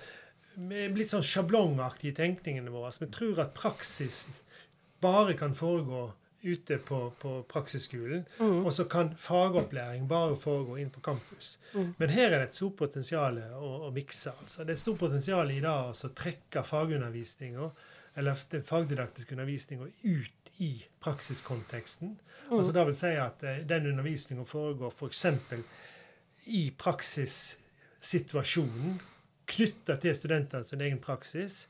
litt 0.59 1.11
sånn 1.13 1.23
sjablongaktige 1.23 2.11
i 2.13 2.15
tenkningene 2.17 2.71
våre. 2.75 2.91
Vi 3.01 3.07
tror 3.15 3.39
at 3.45 3.55
praksis 3.55 4.25
bare 5.01 5.35
kan 5.39 5.55
foregå 5.55 6.09
ute 6.43 6.79
på, 6.79 7.13
på 7.19 7.43
praksisskolen, 7.51 8.25
Mm. 8.39 8.67
og 8.67 8.73
så 8.73 8.85
kan 8.85 9.15
fagopplæring 9.19 10.09
bare 10.09 10.37
foregå 10.37 10.79
inn 10.79 10.91
på 10.91 11.01
campus. 11.01 11.59
Mm. 11.75 11.95
Men 11.99 12.09
her 12.09 12.25
er 12.31 12.39
det 12.39 12.43
et 12.49 12.55
stort 12.55 12.77
potensial 12.79 13.39
å, 13.39 13.89
å 13.89 13.91
mikse. 13.95 14.31
Altså. 14.41 14.65
Det 14.65 14.71
er 14.71 14.75
et 14.77 14.81
stort 14.85 14.99
potensial 14.99 15.51
i 15.51 15.61
dag 15.61 15.91
å 15.91 16.09
trekke 16.15 16.63
fagundervisninga, 16.63 17.71
eller 18.19 18.35
den 18.51 18.63
fagdidaktiske 18.67 19.35
undervisninga, 19.35 19.85
ut 20.03 20.51
i 20.59 20.85
praksiskonteksten. 21.03 22.19
Mm. 22.49 22.57
Altså 22.57 22.73
det 22.73 22.87
vil 22.87 22.95
si 23.01 23.07
at 23.19 23.43
eh, 23.43 23.65
den 23.67 23.87
undervisninga 23.93 24.45
foregår 24.47 24.91
f.eks. 24.95 25.25
i 26.47 26.71
praksissituasjonen 26.79 29.01
knytta 29.49 29.97
til 30.03 30.17
studentene 30.17 30.67
sin 30.67 30.83
egen 30.85 31.01
praksis, 31.03 31.69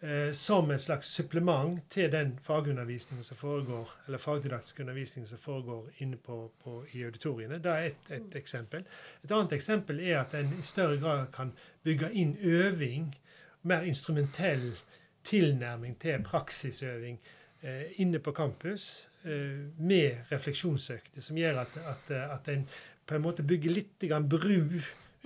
eh, 0.00 0.30
som 0.32 0.70
et 0.70 0.80
slags 0.80 1.08
supplement 1.14 1.80
til 1.90 2.10
den 2.12 2.38
fagundervisningen 2.42 3.24
som 3.24 3.36
foregår, 3.36 3.92
eller 4.06 4.18
fagdidaktiske 4.18 4.82
undervisningen 4.82 5.28
som 5.28 5.38
foregår 5.38 5.88
inne 5.98 6.16
på, 6.16 6.50
på, 6.64 6.82
i 6.92 7.04
auditoriene. 7.04 7.58
Det 7.58 7.72
er 7.72 7.88
et, 7.92 8.10
et 8.18 8.36
eksempel. 8.36 8.84
Et 9.24 9.32
annet 9.32 9.56
eksempel 9.56 10.00
er 10.00 10.20
at 10.20 10.34
en 10.34 10.52
i 10.58 10.62
større 10.62 11.00
grad 11.00 11.26
kan 11.32 11.54
bygge 11.84 12.12
inn 12.12 12.36
øving, 12.42 13.14
mer 13.62 13.82
instrumentell 13.82 14.70
tilnærming 15.26 15.96
til 15.98 16.22
praksisøving 16.22 17.18
eh, 17.62 17.96
inne 18.02 18.20
på 18.22 18.32
campus, 18.32 19.08
eh, 19.24 19.64
med 19.78 20.28
refleksjonsøkter, 20.30 21.20
som 21.20 21.38
gjør 21.38 21.64
at, 21.64 21.80
at, 21.86 22.14
at 22.36 22.52
en 22.52 22.68
på 23.06 23.14
en 23.14 23.22
måte 23.22 23.44
bygger 23.46 23.70
litt 23.70 24.06
grann 24.08 24.28
bru 24.28 24.80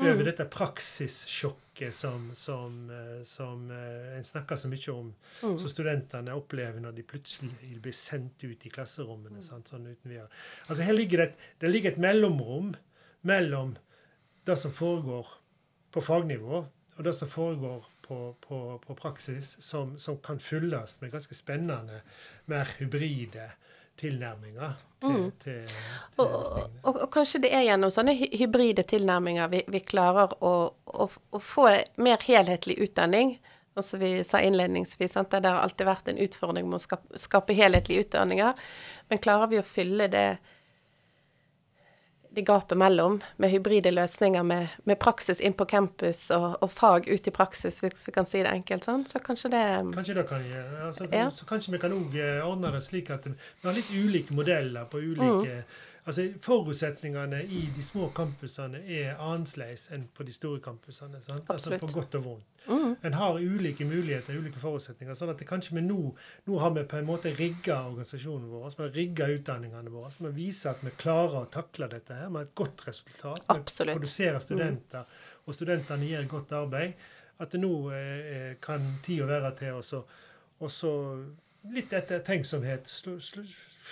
over 0.08 0.24
dette 0.24 0.44
praksissjokket 0.48 1.94
som, 1.94 2.30
som, 2.34 2.90
eh, 2.90 3.22
som 3.22 3.70
eh, 3.70 4.16
en 4.16 4.24
snakker 4.24 4.56
så 4.56 4.68
mye 4.68 4.92
om, 4.94 5.14
Mm. 5.42 5.58
som 5.58 5.68
studentene 5.68 6.34
opplever 6.36 6.80
når 6.80 6.92
de 6.94 7.02
plutselig 7.02 7.80
blir 7.80 7.92
sendt 7.96 8.42
ut 8.44 8.66
i 8.66 8.70
klasserommene. 8.70 9.40
Sant, 9.42 9.68
sånn 9.68 9.86
uten 9.88 10.10
videre. 10.10 10.28
Altså 10.68 10.82
her 10.84 10.92
ligger 10.92 11.18
det, 11.18 11.28
et, 11.30 11.46
det 11.60 11.70
ligger 11.70 11.92
et 11.92 11.98
mellomrom 11.98 12.74
mellom 13.22 13.76
det 14.44 14.56
som 14.58 14.72
foregår 14.72 15.26
på 15.92 16.00
fagnivå, 16.04 16.66
og 16.96 17.04
det 17.04 17.14
som 17.16 17.28
foregår 17.28 17.84
på, 18.04 18.36
på, 18.40 18.58
på 18.84 18.94
praksis, 18.98 19.56
som, 19.64 19.96
som 19.98 20.18
kan 20.18 20.38
fylles 20.38 20.98
med 21.00 21.12
ganske 21.12 21.34
spennende, 21.34 22.02
mer 22.46 22.68
hybride 22.78 23.50
tilnærminger 24.00 24.78
til, 25.00 25.08
Mm. 25.10 25.30
til, 25.40 25.62
til 25.64 26.20
Og, 26.20 26.34
og, 26.84 26.96
og 27.04 27.06
kanskje 27.14 27.40
det 27.46 27.54
er 27.56 27.64
gjennom 27.64 27.92
sånne 27.94 28.12
hybride 28.36 28.84
tilnærminger 28.84 29.48
vi, 29.48 29.62
vi 29.72 29.80
klarer 29.80 30.34
å, 30.44 30.52
å, 30.84 31.06
å 31.08 31.40
få 31.40 31.70
mer 31.96 32.20
helhetlig 32.26 32.76
utdanning. 32.84 33.38
Og 33.78 33.84
som 33.86 34.02
vi 34.02 34.24
sa 34.26 34.40
innledningsvis, 34.42 35.14
sant? 35.14 35.30
det 35.30 35.46
har 35.46 35.62
alltid 35.62 35.86
vært 35.86 36.08
en 36.10 36.18
utfordring 36.20 36.66
med 36.68 36.80
å 36.80 36.82
skape, 36.82 37.20
skape 37.22 37.54
helhetlige 37.56 38.04
utdanninger. 38.04 38.58
Men 39.08 39.22
klarer 39.22 39.48
vi 39.52 39.60
å 39.60 39.66
fylle 39.66 40.08
det, 40.10 40.26
det 42.34 42.44
gapet 42.46 42.78
mellom 42.78 43.18
med 43.42 43.50
hybride 43.50 43.90
løsninger, 43.90 44.42
med, 44.46 44.68
med 44.86 44.98
praksis 45.02 45.40
inn 45.42 45.54
på 45.58 45.66
campus 45.66 46.28
og, 46.30 46.56
og 46.62 46.70
fag 46.70 47.08
ut 47.10 47.26
i 47.26 47.34
praksis, 47.34 47.80
hvis 47.82 48.06
vi 48.06 48.14
kan 48.14 48.28
si 48.28 48.42
det 48.44 48.52
enkelt, 48.52 48.86
sånn, 48.86 49.02
så 49.08 49.18
kanskje 49.24 49.50
det 49.50 49.62
Kanskje 49.96 50.14
det 50.20 50.26
kan 50.30 50.44
gjøre. 50.46 50.80
Altså, 50.86 51.08
Ja. 51.10 51.28
Så 51.34 51.46
kanskje 51.48 51.74
vi 51.74 51.82
kan 51.82 51.94
òg 51.96 52.18
ordne 52.46 52.70
det 52.76 52.82
slik 52.86 53.10
at 53.10 53.26
vi 53.26 53.66
har 53.66 53.74
litt 53.74 53.90
ulike 53.90 54.34
modeller 54.36 54.86
på 54.90 55.02
ulike 55.02 55.60
Mm. 55.60 55.62
Altså 56.06 56.24
Forutsetningene 56.40 57.42
i 57.44 57.60
de 57.76 57.82
små 57.84 58.08
campusene 58.16 58.78
er 58.88 59.18
annerledes 59.20 59.88
enn 59.92 60.06
på 60.16 60.24
de 60.24 60.32
store 60.32 60.60
campusene. 60.64 61.20
sant? 61.22 61.44
Altså 61.52 61.76
På 61.78 61.86
godt 61.92 62.14
og 62.14 62.24
vondt. 62.24 62.44
mm, 62.68 62.96
En 63.04 63.12
har 63.14 63.34
ulike 63.38 63.84
muligheter, 63.84 64.38
ulike 64.38 64.58
forutsetninger. 64.58 65.14
sånn 65.14 65.30
at 65.30 65.38
det 65.38 65.48
kanskje 65.48 65.74
vi 65.74 65.80
nå, 65.84 66.14
nå 66.46 66.58
har 66.58 66.70
vi 66.70 66.84
på 66.84 66.96
en 66.96 67.06
måte 67.06 67.34
rigga 67.36 67.82
organisasjonen 67.90 68.48
vår, 68.50 68.70
vi 68.76 68.82
har 68.82 68.90
rigga 68.96 69.28
utdanningene 69.28 69.90
våre. 69.90 70.10
Vi 70.20 70.32
viser 70.46 70.70
at 70.70 70.82
vi 70.84 70.90
klarer 70.96 71.42
å 71.42 71.50
takle 71.50 71.88
dette 71.88 72.14
her 72.14 72.28
med 72.30 72.42
et 72.48 72.54
godt 72.54 72.86
resultat. 72.86 73.42
Vi 73.48 73.94
produserer 73.94 74.38
studenter, 74.38 75.04
og 75.46 75.54
studentene 75.54 76.06
gjør 76.08 76.28
godt 76.28 76.52
arbeid. 76.52 76.94
At 77.40 77.50
det 77.52 77.60
nå 77.60 77.90
eh, 77.92 78.56
kan 78.60 78.98
tida 79.02 79.24
være 79.26 79.54
til 79.56 79.72
å 79.80 79.82
litt 81.68 81.92
ettertenksomhet. 81.92 82.88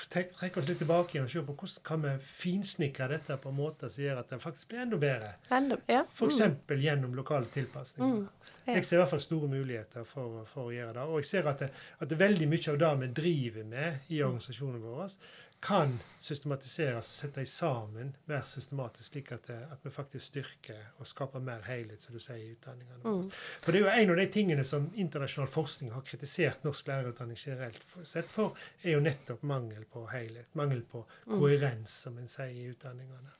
Trekke 0.08 0.60
oss 0.60 0.68
litt 0.70 0.80
tilbake 0.80 1.16
igjen 1.16 1.26
og 1.26 1.32
se 1.32 1.42
på 1.44 1.56
hvordan 1.58 1.84
kan 1.86 2.04
vi 2.04 2.12
finsnikre 2.24 3.08
dette 3.12 3.36
på 3.42 3.52
en 3.52 3.58
måte 3.58 3.90
som 3.92 4.04
gjør 4.04 4.22
at 4.22 4.30
det 4.32 4.40
faktisk 4.42 4.70
blir 4.72 4.84
enda 4.84 5.00
bedre. 5.00 5.34
enda, 5.50 5.80
ja, 5.90 6.04
F.eks. 6.06 6.40
mm, 6.40 6.78
gjennom 6.84 7.16
lokale 7.18 7.50
tilpasninger. 7.52 8.22
Mm. 8.22 8.54
Jeg 8.74 8.84
ser 8.84 8.96
i 8.96 9.00
hvert 9.02 9.10
fall 9.14 9.20
store 9.24 9.48
muligheter 9.48 10.04
for, 10.04 10.44
for 10.44 10.68
å 10.68 10.74
gjøre 10.74 10.94
det. 10.98 11.08
Og 11.08 11.20
jeg 11.22 11.30
ser 11.32 11.48
at 11.50 11.64
det, 11.64 11.72
at 11.98 12.08
det 12.10 12.18
veldig 12.20 12.48
mye 12.52 12.72
av 12.72 12.80
det 12.84 12.94
vi 13.02 13.12
driver 13.22 13.68
med 13.74 14.08
i 14.12 14.22
organisasjonen 14.22 14.82
vår, 14.84 15.18
kan 15.60 15.96
systematiseres 16.22 17.08
og 17.08 17.14
settes 17.16 17.50
sammen 17.58 18.12
mer 18.30 18.44
systematisk, 18.46 19.08
slik 19.10 19.32
at, 19.34 19.48
det, 19.50 19.56
at 19.74 19.82
vi 19.82 19.90
faktisk 19.90 20.28
styrker 20.30 20.84
og 21.02 21.08
skaper 21.10 21.42
mer 21.42 21.64
helhet, 21.66 22.02
som 22.04 22.14
du 22.14 22.20
sier, 22.22 22.38
i 22.38 22.52
utdanningene. 22.52 23.00
våre. 23.02 23.24
Mm. 23.24 23.32
For 23.64 23.74
det 23.74 23.80
er 23.80 23.82
jo 23.82 24.04
en 24.04 24.12
av 24.14 24.20
de 24.20 24.26
tingene 24.36 24.66
som 24.68 24.86
internasjonal 24.94 25.50
forskning 25.50 25.90
har 25.96 26.04
kritisert 26.06 26.62
norsk 26.66 26.92
lærerutdanning 26.92 27.40
generelt 27.42 27.82
sett 28.06 28.30
for, 28.30 28.54
er 28.84 28.94
jo 28.94 29.02
nettopp 29.02 29.42
mangel 29.50 29.82
på 29.90 30.04
helhet. 30.12 30.46
Mangel 30.58 30.84
på 30.86 31.02
Mm. 31.26 31.40
koherens, 31.40 31.90
som 32.06 32.18
en 32.18 32.30
sier 32.30 32.54
i 32.54 32.70
utdanningene. 32.70 33.34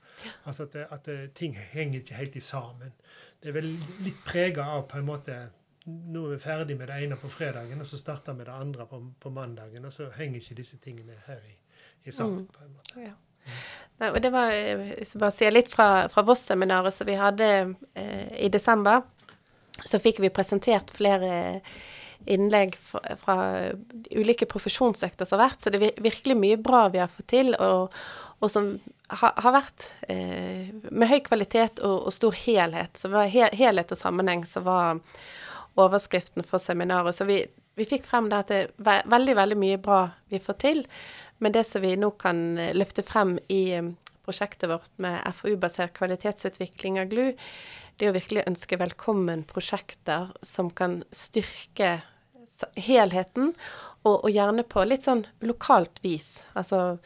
Altså 0.44 0.66
at, 0.68 0.76
at 0.92 1.08
ting 1.34 1.56
henger 1.72 2.00
ikke 2.00 2.18
helt 2.18 2.36
i 2.36 2.42
sammen. 2.44 2.92
Det 3.42 3.50
er 3.50 3.58
vel 3.60 3.70
litt 4.04 4.18
prega 4.26 4.66
av 4.74 4.88
på 4.90 4.98
en 4.98 5.08
måte 5.08 5.38
Nå 5.88 6.26
er 6.26 6.34
vi 6.34 6.42
ferdig 6.42 6.74
med 6.76 6.90
det 6.90 6.98
ene 7.00 7.16
på 7.16 7.30
fredagen, 7.32 7.80
og 7.80 7.86
så 7.88 7.96
starter 7.96 8.34
vi 8.36 8.44
det 8.44 8.52
andre 8.52 8.84
på, 8.90 8.98
på 9.22 9.30
mandagen, 9.32 9.86
og 9.88 9.92
så 9.94 10.10
henger 10.18 10.42
ikke 10.42 10.56
disse 10.58 10.76
tingene 10.84 11.14
her 11.24 11.38
i, 11.48 11.54
i 12.04 12.12
sammen. 12.12 12.42
Mm. 12.42 12.50
på 12.52 12.64
en 12.66 12.74
måte. 12.74 13.04
Ja. 13.06 13.14
Nei, 14.02 14.10
og 14.10 14.18
det 14.20 14.32
var, 14.34 14.52
eh, 14.52 14.82
Hvis 14.98 15.14
jeg 15.14 15.22
bare 15.22 15.34
sier 15.34 15.54
litt 15.54 15.70
fra, 15.72 16.08
fra 16.12 16.26
Voss-seminaret 16.28 16.92
som 16.92 17.08
vi 17.08 17.16
hadde 17.16 17.48
eh, 17.96 18.34
i 18.44 18.50
desember, 18.52 19.06
så 19.86 20.00
fikk 20.02 20.20
vi 20.20 20.34
presentert 20.34 20.92
flere 20.94 21.70
innlegg 22.28 22.76
fra, 22.82 23.00
fra 23.20 23.36
ulike 24.12 24.48
profesjonsøkter 24.50 25.28
som 25.28 25.38
har 25.38 25.48
vært. 25.48 25.62
Så 25.62 25.72
det 25.72 25.80
er 25.80 26.02
virkelig 26.02 26.36
mye 26.38 26.60
bra 26.60 26.86
vi 26.92 27.00
har 27.02 27.10
fått 27.12 27.30
til, 27.32 27.54
og, 27.54 27.94
og 28.42 28.52
som 28.52 28.74
ha, 29.08 29.30
har 29.36 29.54
vært 29.54 29.90
eh, 30.08 30.68
med 30.90 31.08
høy 31.10 31.20
kvalitet 31.26 31.80
og, 31.84 32.08
og 32.08 32.14
stor 32.14 32.36
helhet. 32.36 32.98
Så 32.98 33.10
var 33.12 33.30
hel, 33.32 33.52
helhet 33.56 33.94
og 33.94 34.00
sammenheng 34.00 34.44
som 34.48 34.66
var 34.68 35.00
overskriften 35.78 36.46
for 36.46 36.62
seminaret. 36.62 37.16
Så 37.16 37.26
vi, 37.28 37.40
vi 37.78 37.86
fikk 37.88 38.06
frem 38.08 38.28
det 38.30 38.42
at 38.42 38.52
det 38.52 38.60
er 38.92 39.08
veldig, 39.08 39.38
veldig 39.38 39.58
mye 39.60 39.80
bra 39.82 40.02
vi 40.32 40.42
får 40.42 40.60
til. 40.64 40.84
Men 41.38 41.54
det 41.54 41.64
som 41.68 41.84
vi 41.84 41.94
nå 41.96 42.12
kan 42.20 42.58
eh, 42.58 42.74
løfte 42.76 43.06
frem 43.06 43.36
i 43.48 43.62
eh, 43.78 43.92
prosjektet 44.28 44.68
vårt 44.70 44.92
med 45.00 45.22
FoU-basert 45.38 45.96
kvalitetsutvikling 45.96 47.00
av 47.00 47.08
GLU, 47.12 47.32
det 47.98 48.06
er 48.06 48.12
å 48.12 48.18
virkelig 48.18 48.46
ønske 48.46 48.78
velkommen 48.78 49.46
prosjekter 49.48 50.28
som 50.46 50.68
kan 50.70 51.00
styrke 51.10 51.96
helheten, 52.76 53.52
og, 54.06 54.24
og 54.24 54.30
gjerne 54.30 54.64
på 54.64 54.84
litt 54.86 55.04
sånn 55.04 55.24
lokalt 55.44 56.00
vis. 56.04 56.46
Altså 56.58 56.98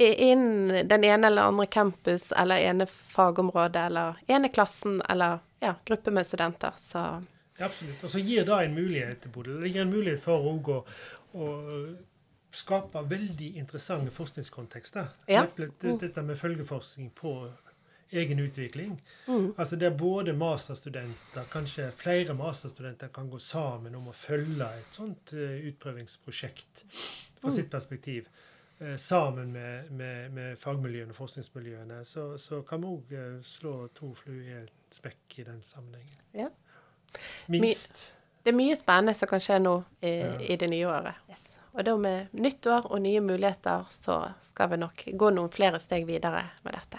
innen 0.00 0.88
den 0.88 1.04
ene 1.04 1.26
eller 1.26 1.42
andre 1.42 1.66
campus 1.66 2.32
eller 2.32 2.56
ene 2.56 2.86
fagområde 2.86 3.80
eller 3.90 4.20
ene 4.26 4.48
klassen 4.48 5.02
eller 5.08 5.38
ja, 5.60 5.74
gruppe 5.84 6.10
med 6.10 6.26
studenter. 6.26 6.72
Så 6.78 7.22
absolutt. 7.58 8.04
Og 8.04 8.10
så 8.10 8.22
gir 8.24 8.46
det 8.48 8.60
en 8.64 8.74
mulighet 8.74 9.20
til 9.22 9.34
Bodø. 9.34 9.58
Det 9.60 9.72
gir 9.74 9.84
en 9.84 9.92
mulighet 9.92 10.22
for 10.24 10.48
å, 10.48 10.78
å 11.36 11.50
skape 12.50 13.02
veldig 13.10 13.52
interessante 13.60 14.14
forskningskontekster. 14.14 15.12
Ja. 15.28 15.44
Dette 15.56 16.24
med 16.24 16.38
følgeforskning 16.40 17.12
på 17.14 17.34
egen 18.12 18.38
utvikling. 18.38 19.00
mm, 19.26 19.54
Altså 19.58 19.76
Der 19.76 19.90
både 19.90 20.32
masterstudenter, 20.32 21.44
kanskje 21.52 21.90
flere 21.92 22.34
masterstudenter, 22.34 23.08
kan 23.08 23.30
gå 23.30 23.38
sammen 23.38 23.94
om 23.94 24.08
å 24.08 24.12
følge 24.12 24.64
et 24.78 24.90
sånt 24.94 25.32
eh, 25.32 25.60
utprøvingsprosjekt 25.72 26.84
fra 27.40 27.48
Mm. 27.48 27.54
sitt 27.54 27.70
perspektiv. 27.70 28.28
eh, 28.80 28.96
sammen 28.96 29.52
med, 29.52 29.90
med, 29.90 30.30
med 30.32 30.56
fagmiljøene 30.58 31.10
og 31.10 31.16
forskningsmiljøene, 31.16 32.04
så, 32.04 32.38
så 32.38 32.62
kan 32.62 32.80
vi 32.80 32.86
òg 32.86 33.42
slå 33.44 33.88
to 33.94 34.14
fluer 34.14 34.42
i 34.48 34.52
en 34.62 34.68
smekk 34.90 35.38
i 35.38 35.42
den 35.42 35.62
sammenhengen. 35.62 36.16
Ja. 36.34 36.48
Minst. 37.48 38.12
det 38.44 38.52
er 38.52 38.56
mye 38.56 38.76
spennende 38.76 39.14
som 39.14 39.28
kan 39.28 39.40
skje 39.40 39.58
nå 39.60 39.74
i, 40.02 40.14
Ja. 40.16 40.38
i 40.40 40.56
det 40.56 40.70
nye 40.70 40.86
året. 40.86 41.14
Yes. 41.28 41.58
Og 41.74 41.84
da 41.84 41.96
med 41.96 42.32
nyttår 42.32 42.86
og 42.90 43.00
nye 43.02 43.20
muligheter, 43.20 43.84
så 43.90 44.32
skal 44.42 44.70
vi 44.70 44.76
nok 44.76 45.04
gå 45.12 45.30
noen 45.30 45.50
flere 45.52 45.78
steg 45.78 46.06
videre 46.06 46.50
med 46.64 46.72
dette. 46.74 46.98